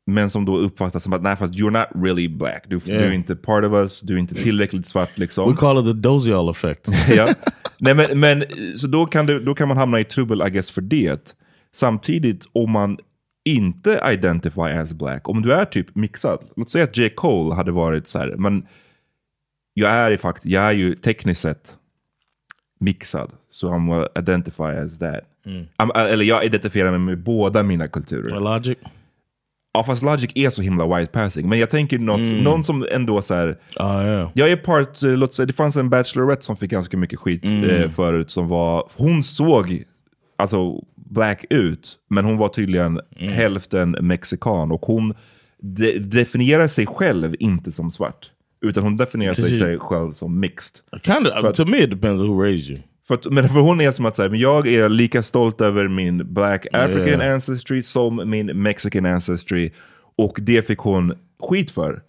[0.07, 3.01] men som då uppfattas som att nej fast you're not really black, du, du är
[3.01, 3.15] Yeah.
[3.15, 5.51] inte part of us, du är inte tillräckligt svart liksom.
[5.51, 6.89] We call it the Dozial effect.
[7.09, 7.35] ja.
[7.79, 8.45] Nej, men, men,
[8.77, 11.35] så då kan, det, då kan man hamna i trubbel I guess för det.
[11.73, 12.99] Samtidigt om man
[13.45, 16.45] inte identify as black, om du är typ mixad.
[16.57, 17.09] Låt säga att J.
[17.09, 18.67] Cole hade varit så här, men
[19.75, 21.77] jag är, i fakt, jag är ju tekniskt sett
[22.81, 23.33] mixad.
[23.51, 25.21] Så I'm will identify as that.
[25.49, 25.67] Mm.
[25.95, 28.41] Eller jag identifierar mig med båda mina kulturer.
[28.41, 28.79] Logic?
[29.75, 31.49] Ja, fast Logic är så himla white passing.
[31.49, 32.39] Men jag tänker något, Mm.
[32.45, 33.59] någon som ändå så här...
[33.77, 34.31] Ah, yeah.
[34.35, 37.65] Jag är part, låt säga, det fanns en Bachelorette som fick ganska mycket skit Mm.
[37.65, 39.85] eh, förut som var, hon såg
[40.37, 43.33] alltså black ut, men hon var tydligen Mm.
[43.35, 45.15] hälften mexikan och hon
[45.63, 48.31] de definierar sig själv inte som svart.
[48.61, 49.61] Utan hon definierar sig, Precis.
[49.61, 50.77] sig själv som mixed.
[51.03, 51.53] Kind of.
[51.57, 52.81] To me, it depends on who raised you.
[53.09, 55.89] För, att, men för hon är som att säga, men jag är lika stolt över
[55.89, 57.35] min black African Yeah.
[57.35, 59.71] ancestry som min mexican ancestry.
[60.19, 61.15] Och det fick hon
[61.51, 62.03] skit för.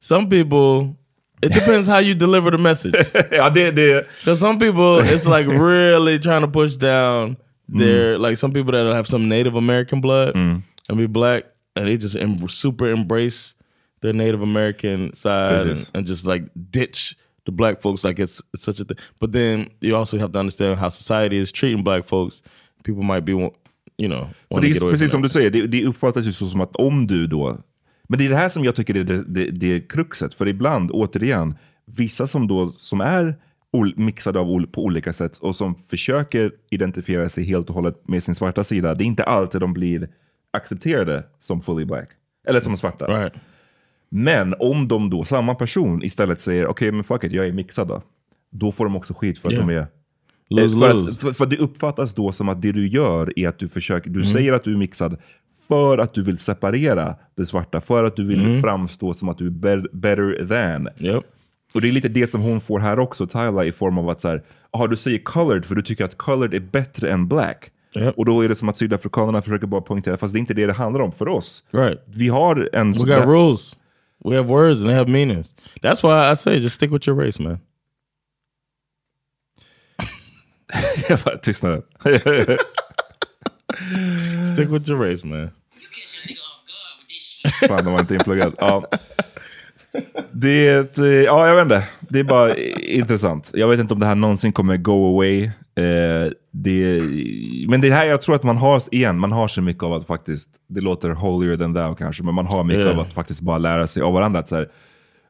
[0.00, 0.94] Some people,
[1.42, 2.94] it depends how you deliver the message.
[3.30, 4.06] ja, det, det.
[4.24, 7.36] Because some people, it's like really trying to push down
[7.78, 8.22] their, Mm.
[8.22, 10.34] like some people that have some Native American blood
[10.88, 11.42] and be black,
[11.76, 12.16] and they just
[12.48, 13.54] super embrace
[14.02, 17.16] their Native American side and, and just like ditch
[17.48, 18.98] the black folks like it's, it's such a thing.
[19.20, 22.42] But then you also have to understand how society is treating black folks.
[22.84, 26.26] People might be, you know, För det är precis som du säger, det, det uppfattas
[26.26, 27.58] ju som att om du då...
[28.08, 30.34] Men det är det här som jag tycker är det, det, det är kruxet.
[30.34, 33.36] För ibland, återigen, vissa som då som är
[33.96, 38.34] mixade av, på olika sätt och som försöker identifiera sig helt och hållet med sin
[38.34, 40.08] svarta sida, det är inte alltid de blir
[40.50, 42.08] accepterade som fully black.
[42.48, 43.30] Eller som svarta.
[44.10, 47.88] Men om de då, samma person istället säger okej men fuck it, jag är mixad
[47.88, 48.02] då.
[48.50, 49.66] Då får de också skit för att Yeah.
[49.66, 49.86] de är...
[50.50, 51.10] Lose, för, lose.
[51.10, 54.10] Att, för, för det uppfattas då som att det du gör är att du försöker,
[54.10, 54.32] du Mm.
[54.32, 55.16] säger att du är mixad
[55.68, 58.62] för att du vill separera det svarta, för att du vill Mm.
[58.62, 60.88] framstå som att du är be- better than.
[61.00, 61.24] Yep.
[61.74, 64.20] Och det är lite det som hon får här också, Tyla, i form av att
[64.20, 64.42] så här,
[64.72, 67.70] aha, du säger colored för du tycker att colored är bättre än black.
[68.16, 70.66] Och då är det som att sydafrikanerna försöker bara poängtera, fast det är inte det
[70.66, 71.64] det handlar om för oss.
[71.70, 72.02] Right.
[72.06, 72.92] Vi har en...
[72.92, 73.76] We got rules.
[74.28, 75.54] We have words and they have meanings.
[75.80, 77.60] That's why I say just stick with your race, man.
[81.08, 81.82] Jag bara tystnade.
[84.44, 85.50] Stick with your race, man.
[87.68, 88.54] Fan, de var inte inpluggad.
[88.58, 88.84] Ja.
[90.32, 91.88] Det är ett, eh, ja, jag vet inte.
[92.00, 93.50] Det är bara intressant.
[93.54, 95.44] Jag vet inte om det här någonsin kommer go away.
[95.44, 97.02] Eh, det,
[97.68, 100.06] men det här, jag tror att man har, igen, man har så mycket av att
[100.06, 102.98] faktiskt, det låter holier than thou kanske, men man har mycket Yeah.
[102.98, 104.40] av att faktiskt bara lära sig av varandra.
[104.40, 104.68] Att, så här,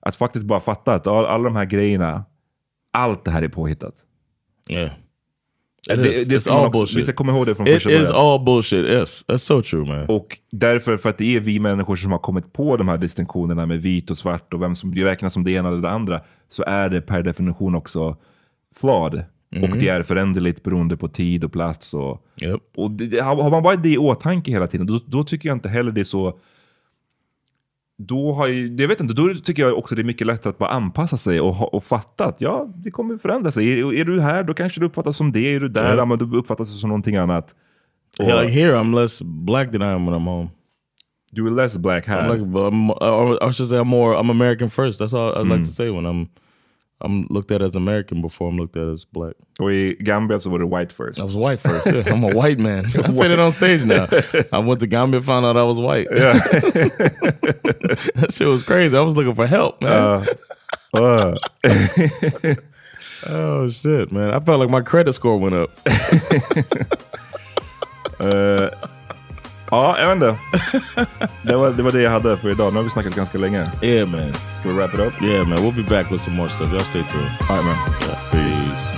[0.01, 2.25] att faktiskt bara fatta att all, alla de här grejerna,
[2.93, 3.95] allt det här är påhittat.
[4.71, 4.91] Yeah.
[5.97, 6.29] Det, It is.
[6.29, 6.97] det It's ska all också, bullshit.
[6.99, 8.15] vi ska komma ihåg det från It första is början.
[8.17, 8.87] all bullshit.
[8.87, 10.07] Yes, that's so true, man.
[10.07, 13.67] Och därför, för att det är vi människor som har kommit på de här distinktionerna
[13.67, 16.63] med vit och svart och vem som räknas som det ena eller det andra, så
[16.67, 18.17] är det per definition också
[18.77, 19.25] flawed.
[19.57, 19.65] Mhm.
[19.73, 21.95] Och det är föränderligt beroende på tid och plats.
[21.95, 22.27] Och,
[22.77, 25.49] och det, det- har har man bara det i åtanke hela tiden, då, då tycker
[25.49, 26.39] jag inte heller det är så...
[28.01, 30.59] Då, har jag, jag vet inte, då tycker jag också det är mycket lättare att
[30.59, 33.81] bara anpassa sig och, och fatta att ja, det kommer förändra sig.
[33.81, 35.55] Är, är du här, då kanske du uppfattas som det.
[35.55, 36.05] Är du där, ja.
[36.05, 37.55] men du uppfattas som någonting annat.
[38.21, 40.49] Yeah, like here, I'm less black than I am when I'm home.
[41.31, 42.29] Du är less black här.
[42.29, 44.15] I'm like, I'm, I should say I'm more.
[44.21, 45.01] I'm American first.
[45.01, 45.65] That's all I'd like Mm.
[45.65, 46.27] to say when I'm.
[47.01, 49.35] I'm looked at as American before I'm looked at as black.
[49.61, 51.21] I Gambia var du white first.
[51.21, 51.87] I was white first.
[51.87, 52.87] Yeah, I'm a white man.
[53.05, 54.09] I said it on stage now.
[54.53, 56.09] I went to Gambia, found out I was white.
[56.11, 56.33] Yeah.
[58.15, 58.97] that shit was crazy.
[58.97, 60.29] I was looking for help, man.
[60.93, 61.37] Uh, uh.
[63.27, 64.35] oh shit, man!
[64.35, 65.71] I felt like my credit score went up.
[68.21, 68.71] Eh,
[69.71, 70.37] ja, jag vet inte.
[71.43, 72.73] Det var, det var det jag hade för idag.
[72.73, 73.67] Nu har vi snackat ganska länge.
[73.83, 74.33] Yeah, man.
[74.61, 75.23] Ska vi wrap it up?
[75.23, 75.59] Yeah, man.
[75.59, 76.73] We'll be back with some more stuff.
[76.73, 77.51] Y'all stay tuned.
[77.51, 77.77] All right, man.
[78.09, 78.31] Yeah.
[78.31, 78.98] Peace.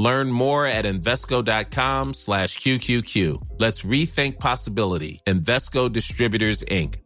[0.00, 3.46] Learn more at Invesco.com slash QQQ.
[3.58, 5.20] Let's rethink possibility.
[5.26, 6.96] Invesco Distributors, Inc.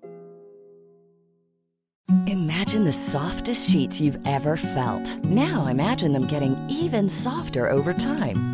[2.28, 5.24] Imagine the softest sheets you've ever felt.
[5.24, 8.53] Now imagine them getting even softer over time.